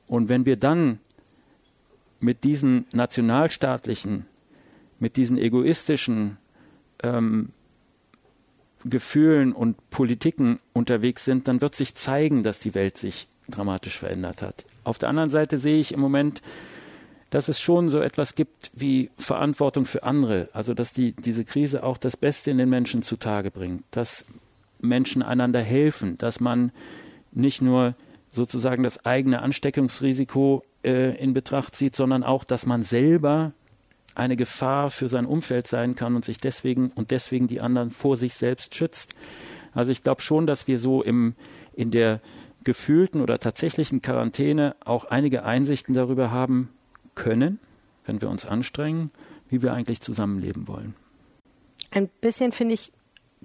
Und 0.08 0.30
wenn 0.30 0.46
wir 0.46 0.56
dann 0.56 1.00
mit 2.20 2.44
diesen 2.44 2.86
nationalstaatlichen, 2.94 4.28
mit 5.00 5.18
diesen 5.18 5.40
egoistischen 5.40 6.38
ähm, 7.02 7.50
Gefühlen 8.86 9.52
und 9.52 9.90
Politiken 9.90 10.60
unterwegs 10.74 11.26
sind, 11.26 11.48
dann 11.48 11.60
wird 11.60 11.74
sich 11.74 11.96
zeigen, 11.96 12.44
dass 12.44 12.60
die 12.60 12.76
Welt 12.76 13.00
sich 13.00 13.28
dramatisch 13.48 13.98
verändert 13.98 14.44
hat. 14.44 14.66
Auf 14.84 15.00
der 15.00 15.10
anderen 15.10 15.32
Seite 15.32 15.58
sehe 15.58 15.80
ich 15.80 15.92
im 15.92 16.00
Moment 16.00 16.44
dass 17.30 17.48
es 17.48 17.60
schon 17.60 17.90
so 17.90 18.00
etwas 18.00 18.36
gibt 18.36 18.72
wie 18.74 19.12
Verantwortung 19.18 19.86
für 19.86 20.04
andere. 20.04 20.50
Also 20.54 20.74
dass 20.74 20.94
die, 20.94 21.14
diese 21.14 21.46
Krise 21.46 21.84
auch 21.84 21.98
das 21.98 22.18
Beste 22.18 22.52
in 22.52 22.58
den 22.58 22.70
Menschen 22.70 23.04
zutage 23.04 23.52
bringt, 23.52 23.84
dass 23.92 24.26
Menschen 24.80 25.22
einander 25.22 25.62
helfen, 25.62 26.18
dass 26.18 26.40
man 26.40 26.72
nicht 27.32 27.62
nur 27.62 27.96
sozusagen 28.32 28.84
das 28.84 29.06
eigene 29.06 29.42
Ansteckungsrisiko 29.42 30.64
äh, 30.84 31.16
in 31.22 31.34
Betracht 31.34 31.76
zieht, 31.76 31.96
sondern 31.96 32.24
auch, 32.24 32.44
dass 32.44 32.66
man 32.66 32.84
selber 32.84 33.54
eine 34.16 34.36
Gefahr 34.36 34.90
für 34.90 35.08
sein 35.08 35.26
Umfeld 35.26 35.68
sein 35.68 35.96
kann 35.96 36.16
und 36.16 36.26
sich 36.26 36.40
deswegen 36.40 36.92
und 36.96 37.12
deswegen 37.12 37.48
die 37.48 37.62
anderen 37.62 37.90
vor 37.90 38.18
sich 38.18 38.34
selbst 38.34 38.76
schützt. 38.76 39.14
Also 39.74 39.92
ich 39.92 40.04
glaube 40.04 40.22
schon, 40.22 40.48
dass 40.48 40.68
wir 40.68 40.80
so 40.80 41.04
im, 41.04 41.36
in 41.74 41.92
der 41.92 42.20
gefühlten 42.64 43.22
oder 43.22 43.40
tatsächlichen 43.40 44.02
Quarantäne 44.02 44.76
auch 44.84 45.06
einige 45.06 45.44
Einsichten 45.44 45.94
darüber 45.94 46.32
haben, 46.32 46.70
können, 47.20 47.60
wenn 48.06 48.22
wir 48.22 48.30
uns 48.30 48.46
anstrengen, 48.46 49.12
wie 49.50 49.62
wir 49.62 49.74
eigentlich 49.74 50.00
zusammenleben 50.00 50.68
wollen. 50.68 50.96
Ein 51.92 52.08
bisschen 52.22 52.52
finde 52.54 52.76
ich 52.76 52.94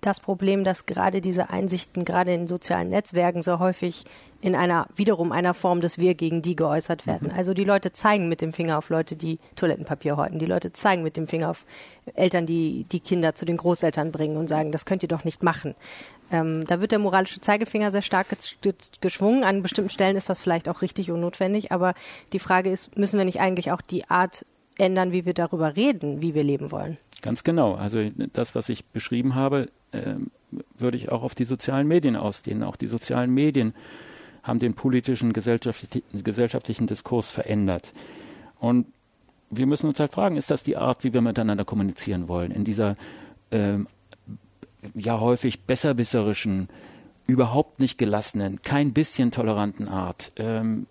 das 0.00 0.20
Problem, 0.20 0.64
dass 0.64 0.86
gerade 0.86 1.20
diese 1.20 1.50
Einsichten 1.50 2.04
gerade 2.04 2.32
in 2.32 2.46
sozialen 2.46 2.88
Netzwerken 2.88 3.42
so 3.42 3.58
häufig 3.58 4.04
in 4.40 4.54
einer 4.54 4.86
wiederum 4.94 5.32
einer 5.32 5.54
Form 5.54 5.80
des 5.80 5.98
Wir 5.98 6.14
gegen 6.14 6.42
die 6.42 6.54
geäußert 6.54 7.06
werden. 7.06 7.28
Mhm. 7.28 7.36
Also 7.36 7.54
die 7.54 7.64
Leute 7.64 7.92
zeigen 7.92 8.28
mit 8.28 8.42
dem 8.42 8.52
Finger 8.52 8.78
auf 8.78 8.90
Leute, 8.90 9.16
die 9.16 9.38
Toilettenpapier 9.56 10.16
horten. 10.16 10.38
Die 10.38 10.46
Leute 10.46 10.72
zeigen 10.72 11.02
mit 11.02 11.16
dem 11.16 11.26
Finger 11.26 11.50
auf 11.50 11.64
Eltern, 12.14 12.44
die 12.44 12.84
die 12.92 13.00
Kinder 13.00 13.34
zu 13.34 13.44
den 13.44 13.56
Großeltern 13.56 14.12
bringen 14.12 14.36
und 14.36 14.48
sagen, 14.48 14.70
das 14.70 14.84
könnt 14.84 15.02
ihr 15.02 15.08
doch 15.08 15.24
nicht 15.24 15.42
machen. 15.42 15.74
Ähm, 16.34 16.66
da 16.66 16.80
wird 16.80 16.90
der 16.90 16.98
moralische 16.98 17.40
Zeigefinger 17.40 17.92
sehr 17.92 18.02
stark 18.02 18.26
geschwungen. 19.00 19.44
An 19.44 19.62
bestimmten 19.62 19.88
Stellen 19.88 20.16
ist 20.16 20.28
das 20.28 20.40
vielleicht 20.40 20.68
auch 20.68 20.82
richtig 20.82 21.12
und 21.12 21.20
notwendig. 21.20 21.70
Aber 21.70 21.94
die 22.32 22.40
Frage 22.40 22.70
ist, 22.70 22.98
müssen 22.98 23.18
wir 23.18 23.24
nicht 23.24 23.40
eigentlich 23.40 23.70
auch 23.70 23.80
die 23.80 24.10
Art 24.10 24.44
ändern, 24.76 25.12
wie 25.12 25.24
wir 25.24 25.34
darüber 25.34 25.76
reden, 25.76 26.22
wie 26.22 26.34
wir 26.34 26.42
leben 26.42 26.72
wollen? 26.72 26.98
Ganz 27.22 27.44
genau. 27.44 27.74
Also 27.74 28.10
das, 28.32 28.56
was 28.56 28.68
ich 28.68 28.84
beschrieben 28.86 29.36
habe, 29.36 29.68
äh, 29.92 30.14
würde 30.76 30.96
ich 30.96 31.12
auch 31.12 31.22
auf 31.22 31.36
die 31.36 31.44
sozialen 31.44 31.86
Medien 31.86 32.16
ausdehnen. 32.16 32.64
Auch 32.64 32.76
die 32.76 32.88
sozialen 32.88 33.32
Medien 33.32 33.72
haben 34.42 34.58
den 34.58 34.74
politischen, 34.74 35.32
gesellschaftlichen 35.32 36.88
Diskurs 36.88 37.30
verändert. 37.30 37.92
Und 38.58 38.86
wir 39.50 39.66
müssen 39.66 39.86
uns 39.86 40.00
halt 40.00 40.12
fragen, 40.12 40.36
ist 40.36 40.50
das 40.50 40.64
die 40.64 40.76
Art, 40.76 41.04
wie 41.04 41.14
wir 41.14 41.20
miteinander 41.20 41.64
kommunizieren 41.64 42.26
wollen? 42.26 42.50
In 42.50 42.64
dieser 42.64 42.96
ähm, 43.52 43.86
ja 44.94 45.20
häufig 45.20 45.62
besserwisserischen, 45.62 46.68
überhaupt 47.26 47.80
nicht 47.80 47.96
gelassenen, 47.96 48.60
kein 48.62 48.92
bisschen 48.92 49.30
toleranten 49.30 49.88
Art. 49.88 50.32
Ähm, 50.36 50.86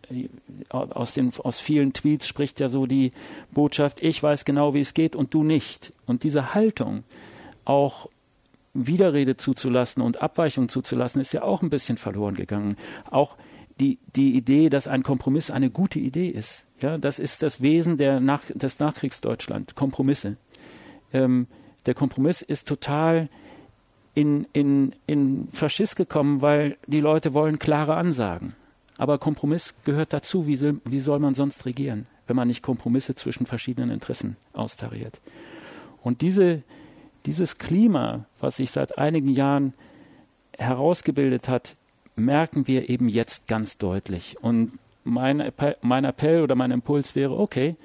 aus, 0.70 1.14
den, 1.14 1.32
aus 1.38 1.60
vielen 1.60 1.94
Tweets 1.94 2.28
spricht 2.28 2.60
ja 2.60 2.70
so 2.70 2.88
die 2.88 3.12
Botschaft, 3.52 4.02
ich 4.02 4.22
weiß 4.22 4.46
genau, 4.46 4.74
wie 4.74 4.82
es 4.82 4.94
geht 4.94 5.16
und 5.16 5.34
du 5.34 5.44
nicht. 5.44 5.94
Und 6.06 6.24
diese 6.24 6.54
Haltung, 6.54 7.04
auch 7.66 8.10
Widerrede 8.74 9.38
zuzulassen 9.38 10.02
und 10.02 10.22
Abweichung 10.22 10.70
zuzulassen, 10.70 11.22
ist 11.22 11.34
ja 11.34 11.44
auch 11.44 11.62
ein 11.62 11.70
bisschen 11.70 11.98
verloren 11.98 12.34
gegangen. 12.34 12.78
Auch 13.12 13.38
die, 13.80 14.00
die 14.16 14.36
Idee, 14.36 14.70
dass 14.70 14.88
ein 14.88 15.04
Kompromiss 15.04 15.52
eine 15.52 15.70
gute 15.70 16.00
Idee 16.00 16.30
ist. 16.30 16.66
Ja, 16.82 16.98
das 16.98 17.20
ist 17.20 17.44
das 17.44 17.62
Wesen 17.62 17.98
der 17.98 18.20
Nach 18.20 18.42
des 18.54 18.80
Nachkriegsdeutschland, 18.80 19.76
Kompromisse. 19.76 20.38
Ähm, 21.14 21.48
der 21.86 21.94
Kompromiss 21.94 22.42
ist 22.42 22.68
total 22.68 23.30
in, 24.16 24.48
in, 24.54 24.94
in 25.08 25.48
Faschist 25.52 25.96
gekommen, 25.96 26.42
weil 26.42 26.78
die 26.88 27.02
Leute 27.02 27.34
wollen 27.34 27.60
klare 27.60 27.96
Ansagen. 27.96 28.56
Aber 28.98 29.18
Kompromiss 29.18 29.74
gehört 29.86 30.14
dazu. 30.14 30.46
Wie 30.46 30.56
soll, 30.56 30.80
wie 30.86 31.00
soll 31.00 31.20
man 31.20 31.36
sonst 31.36 31.66
regieren, 31.66 32.06
wenn 32.28 32.36
man 32.36 32.48
nicht 32.48 32.62
Kompromisse 32.62 33.16
zwischen 33.16 33.46
verschiedenen 33.46 33.90
Interessen 33.90 34.38
austariert? 34.54 35.20
Und 36.04 36.22
diese, 36.22 36.62
dieses 37.26 37.58
Klima, 37.58 38.26
was 38.40 38.58
sich 38.58 38.72
seit 38.72 38.98
einigen 38.98 39.30
Jahren 39.30 39.74
herausgebildet 40.58 41.50
hat, 41.50 41.76
merken 42.16 42.68
wir 42.68 42.90
eben 42.90 43.10
jetzt 43.10 43.48
ganz 43.48 43.78
deutlich. 43.78 44.38
Und 44.42 44.74
mein 45.04 45.40
Appell, 45.40 45.78
mein 45.82 46.06
Appell 46.06 46.42
oder 46.42 46.56
mein 46.56 46.72
Impuls 46.72 47.16
wäre, 47.16 47.38
okay, 47.38 47.76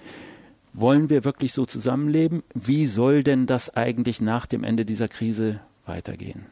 wollen 0.75 1.09
wir 1.09 1.25
wirklich 1.25 1.55
so 1.55 1.65
zusammenleben? 1.65 2.43
Wie 2.55 2.87
soll 2.87 3.23
denn 3.23 3.47
das 3.47 3.75
eigentlich 3.75 4.21
nach 4.21 4.45
dem 4.47 4.63
Ende 4.63 4.85
dieser 4.85 5.09
Krise 5.09 5.61
weitergehen. 5.89 6.47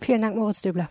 Vielen 0.00 0.22
Dank, 0.22 0.36
Moritz 0.36 0.62
Döbler. 0.62 0.88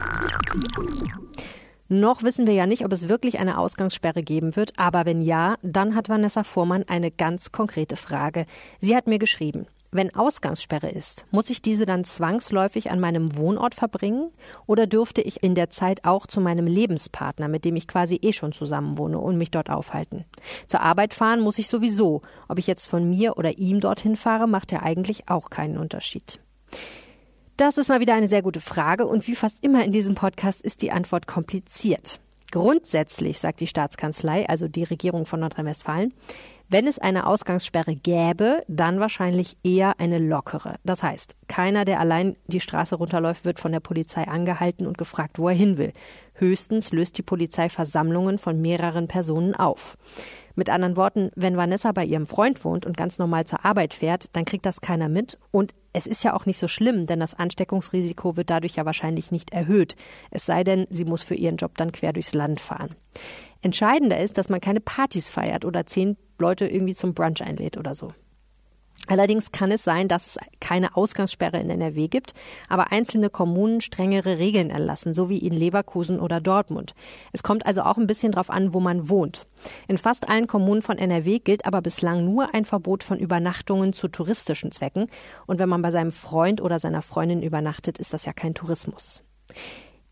Noch 1.89 2.21
wissen 2.21 2.47
wir 2.47 2.53
ja 2.53 2.65
nicht, 2.65 2.83
ob 2.83 2.91
es 2.91 3.07
wirklich 3.07 3.39
eine 3.39 3.57
Ausgangssperre 3.57 4.21
geben 4.21 4.57
wird, 4.57 4.73
aber 4.77 5.05
wenn 5.05 5.21
ja, 5.21 5.55
dann 5.61 5.95
hat 5.95 6.09
Vanessa 6.09 6.43
Fuhrmann 6.43 6.83
eine 6.83 7.11
ganz 7.11 7.53
konkrete 7.53 7.95
Frage. 7.95 8.45
Sie 8.81 8.93
hat 8.93 9.07
mir 9.07 9.19
geschrieben, 9.19 9.67
wenn 9.89 10.13
Ausgangssperre 10.13 10.89
ist, 10.89 11.25
muss 11.31 11.49
ich 11.49 11.61
diese 11.61 11.85
dann 11.85 12.03
zwangsläufig 12.03 12.91
an 12.91 12.99
meinem 12.99 13.37
Wohnort 13.37 13.73
verbringen 13.73 14.31
oder 14.65 14.85
dürfte 14.85 15.21
ich 15.21 15.41
in 15.43 15.55
der 15.55 15.69
Zeit 15.69 16.03
auch 16.03 16.27
zu 16.27 16.41
meinem 16.41 16.67
Lebenspartner, 16.67 17.47
mit 17.47 17.63
dem 17.63 17.77
ich 17.77 17.87
quasi 17.87 18.19
eh 18.21 18.33
schon 18.33 18.51
zusammenwohne 18.51 19.17
und 19.17 19.37
mich 19.37 19.49
dort 19.49 19.69
aufhalten? 19.69 20.25
Zur 20.65 20.81
Arbeit 20.81 21.13
fahren 21.13 21.39
muss 21.39 21.57
ich 21.57 21.69
sowieso. 21.69 22.21
Ob 22.49 22.59
ich 22.59 22.67
jetzt 22.67 22.87
von 22.87 23.09
mir 23.09 23.37
oder 23.37 23.57
ihm 23.57 23.79
dorthin 23.79 24.17
fahre, 24.17 24.45
macht 24.45 24.73
ja 24.73 24.81
eigentlich 24.81 25.29
auch 25.29 25.49
keinen 25.49 25.77
Unterschied. 25.77 26.41
Das 27.57 27.79
ist 27.79 27.89
mal 27.89 27.99
wieder 27.99 28.13
eine 28.13 28.27
sehr 28.27 28.43
gute 28.43 28.61
Frage 28.61 29.07
und 29.07 29.27
wie 29.27 29.33
fast 29.33 29.63
immer 29.63 29.83
in 29.83 29.91
diesem 29.91 30.13
Podcast 30.13 30.61
ist 30.61 30.83
die 30.83 30.91
Antwort 30.91 31.25
kompliziert. 31.25 32.19
Grundsätzlich, 32.51 33.39
sagt 33.39 33.61
die 33.61 33.67
Staatskanzlei, 33.67 34.47
also 34.47 34.67
die 34.67 34.83
Regierung 34.83 35.25
von 35.25 35.39
Nordrhein-Westfalen, 35.39 36.13
wenn 36.69 36.85
es 36.85 36.99
eine 36.99 37.25
Ausgangssperre 37.25 37.95
gäbe, 37.95 38.63
dann 38.67 38.99
wahrscheinlich 38.99 39.57
eher 39.63 39.99
eine 39.99 40.19
lockere. 40.19 40.75
Das 40.83 41.01
heißt, 41.01 41.35
keiner, 41.47 41.83
der 41.83 41.99
allein 41.99 42.35
die 42.45 42.59
Straße 42.59 42.95
runterläuft, 42.95 43.43
wird 43.43 43.59
von 43.59 43.71
der 43.71 43.79
Polizei 43.79 44.27
angehalten 44.27 44.85
und 44.85 44.99
gefragt, 44.99 45.39
wo 45.39 45.49
er 45.49 45.55
hin 45.55 45.79
will. 45.79 45.93
Höchstens 46.35 46.91
löst 46.91 47.17
die 47.17 47.23
Polizei 47.23 47.69
Versammlungen 47.69 48.37
von 48.37 48.61
mehreren 48.61 49.07
Personen 49.07 49.55
auf. 49.55 49.97
Mit 50.57 50.71
anderen 50.71 50.97
Worten, 50.97 51.29
wenn 51.35 51.55
Vanessa 51.55 51.91
bei 51.91 52.03
ihrem 52.03 52.25
Freund 52.25 52.65
wohnt 52.65 52.87
und 52.87 52.97
ganz 52.97 53.19
normal 53.19 53.45
zur 53.45 53.63
Arbeit 53.63 53.93
fährt, 53.93 54.35
dann 54.35 54.43
kriegt 54.43 54.65
das 54.65 54.81
keiner 54.81 55.07
mit. 55.07 55.37
Und 55.51 55.75
es 55.93 56.07
ist 56.07 56.23
ja 56.23 56.33
auch 56.33 56.47
nicht 56.47 56.57
so 56.57 56.67
schlimm, 56.67 57.05
denn 57.05 57.19
das 57.19 57.35
Ansteckungsrisiko 57.35 58.35
wird 58.37 58.49
dadurch 58.49 58.75
ja 58.75 58.83
wahrscheinlich 58.83 59.29
nicht 59.29 59.51
erhöht. 59.51 59.95
Es 60.31 60.47
sei 60.47 60.63
denn, 60.63 60.87
sie 60.89 61.05
muss 61.05 61.21
für 61.21 61.35
ihren 61.35 61.57
Job 61.57 61.77
dann 61.77 61.91
quer 61.91 62.11
durchs 62.11 62.33
Land 62.33 62.59
fahren. 62.59 62.95
Entscheidender 63.61 64.19
ist, 64.19 64.39
dass 64.39 64.49
man 64.49 64.59
keine 64.59 64.79
Partys 64.81 65.29
feiert 65.29 65.63
oder 65.63 65.85
zehn 65.85 66.17
Leute 66.39 66.65
irgendwie 66.67 66.95
zum 66.95 67.13
Brunch 67.13 67.43
einlädt 67.43 67.77
oder 67.77 67.93
so. 67.93 68.07
Allerdings 69.07 69.51
kann 69.51 69.71
es 69.71 69.83
sein, 69.83 70.07
dass 70.07 70.25
es 70.25 70.37
keine 70.59 70.95
Ausgangssperre 70.95 71.59
in 71.59 71.69
NRW 71.69 72.07
gibt, 72.07 72.33
aber 72.69 72.91
einzelne 72.91 73.29
Kommunen 73.29 73.81
strengere 73.81 74.37
Regeln 74.37 74.69
erlassen, 74.69 75.13
so 75.13 75.29
wie 75.29 75.37
in 75.37 75.53
Leverkusen 75.53 76.19
oder 76.19 76.41
Dortmund. 76.41 76.93
Es 77.31 77.43
kommt 77.43 77.65
also 77.65 77.81
auch 77.81 77.97
ein 77.97 78.07
bisschen 78.07 78.31
darauf 78.31 78.49
an, 78.49 78.73
wo 78.73 78.79
man 78.79 79.09
wohnt. 79.09 79.47
In 79.87 79.97
fast 79.97 80.29
allen 80.29 80.47
Kommunen 80.47 80.81
von 80.81 80.97
NRW 80.97 81.39
gilt 81.39 81.65
aber 81.65 81.81
bislang 81.81 82.25
nur 82.25 82.53
ein 82.53 82.65
Verbot 82.65 83.03
von 83.03 83.19
Übernachtungen 83.19 83.93
zu 83.93 84.07
touristischen 84.07 84.71
Zwecken. 84.71 85.07
Und 85.45 85.59
wenn 85.59 85.69
man 85.69 85.81
bei 85.81 85.91
seinem 85.91 86.11
Freund 86.11 86.61
oder 86.61 86.79
seiner 86.79 87.01
Freundin 87.01 87.41
übernachtet, 87.41 87.97
ist 87.97 88.13
das 88.13 88.25
ja 88.25 88.33
kein 88.33 88.53
Tourismus. 88.53 89.23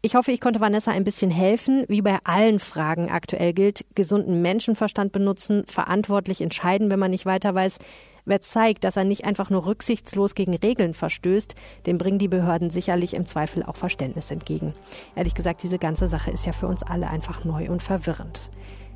Ich 0.06 0.14
hoffe, 0.14 0.32
ich 0.32 0.40
konnte 0.40 0.60
Vanessa 0.60 0.92
ein 0.92 1.04
bisschen 1.04 1.32
helfen. 1.32 1.84
Wie 1.88 2.04
bei 2.04 2.20
allen 2.26 2.60
Fragen 2.60 3.10
aktuell 3.10 3.54
gilt, 3.54 3.86
gesunden 3.96 4.40
Menschenverstand 4.44 5.12
benutzen, 5.12 5.64
verantwortlich 5.66 6.42
entscheiden, 6.42 6.92
wenn 6.92 7.00
man 7.00 7.10
nicht 7.10 7.26
weiter 7.26 7.56
weiß. 7.56 7.80
Wer 8.26 8.42
zeigt, 8.42 8.84
dass 8.84 8.98
er 8.98 9.04
nicht 9.04 9.26
einfach 9.26 9.52
nur 9.52 9.68
rücksichtslos 9.68 10.34
gegen 10.34 10.56
Regeln 10.56 10.96
verstößt, 10.96 11.54
dem 11.86 12.00
bringen 12.00 12.18
die 12.18 12.28
Behörden 12.28 12.72
sicherlich 12.72 13.14
im 13.14 13.28
Zweifel 13.28 13.62
auch 13.64 13.76
Verständnis 13.76 14.32
entgegen. 14.32 14.74
Ehrlich 15.16 15.36
gesagt, 15.36 15.62
diese 15.62 15.78
ganze 15.78 16.08
Sache 16.08 16.32
ist 16.32 16.46
ja 16.46 16.52
für 16.52 16.68
uns 16.68 16.82
alle 16.82 17.10
einfach 17.10 17.46
neu 17.46 17.70
und 17.70 17.84
verwirrend. 17.84 18.50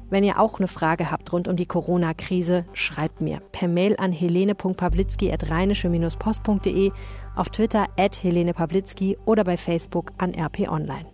Wenn 0.09 0.23
ihr 0.23 0.39
auch 0.39 0.57
eine 0.57 0.67
Frage 0.67 1.11
habt 1.11 1.31
rund 1.31 1.47
um 1.47 1.55
die 1.55 1.67
Corona-Krise, 1.67 2.65
schreibt 2.73 3.21
mir 3.21 3.39
per 3.51 3.67
Mail 3.67 3.95
an 3.99 4.11
helene.pawlitzki.rheinische-post.de, 4.11 6.91
auf 7.35 7.49
Twitter 7.49 7.85
at 7.97 8.23
Helene 8.23 8.55
oder 9.25 9.43
bei 9.43 9.57
Facebook 9.57 10.11
an 10.17 10.33
RP 10.33 10.67
Online. 10.67 11.05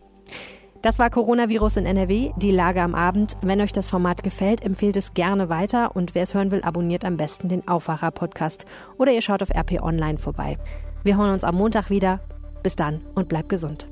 Das 0.86 1.00
war 1.00 1.10
Coronavirus 1.10 1.78
in 1.78 1.88
NRW, 1.88 2.30
die 2.38 2.52
Lage 2.52 2.80
am 2.80 2.94
Abend. 2.94 3.38
Wenn 3.42 3.60
euch 3.60 3.74
das 3.74 3.90
Format 3.90 4.22
gefällt, 4.22 4.62
empfehlt 4.62 4.96
es 4.96 5.16
gerne 5.16 5.50
weiter 5.50 5.96
und 5.96 6.14
wer 6.14 6.22
es 6.22 6.36
hören 6.36 6.52
will, 6.52 6.62
abonniert 6.62 7.06
am 7.06 7.18
besten 7.18 7.50
den 7.50 7.68
Aufwacher-Podcast 7.68 8.68
oder 9.00 9.12
ihr 9.12 9.24
schaut 9.24 9.42
auf 9.42 9.50
RP 9.50 9.82
Online 9.82 10.20
vorbei. 10.20 10.60
Wir 11.04 11.18
hören 11.18 11.32
uns 11.32 11.44
am 11.44 11.56
Montag 11.56 11.90
wieder. 11.90 12.20
Bis 12.62 12.76
dann 12.76 13.02
und 13.16 13.30
bleibt 13.30 13.50
gesund. 13.50 13.88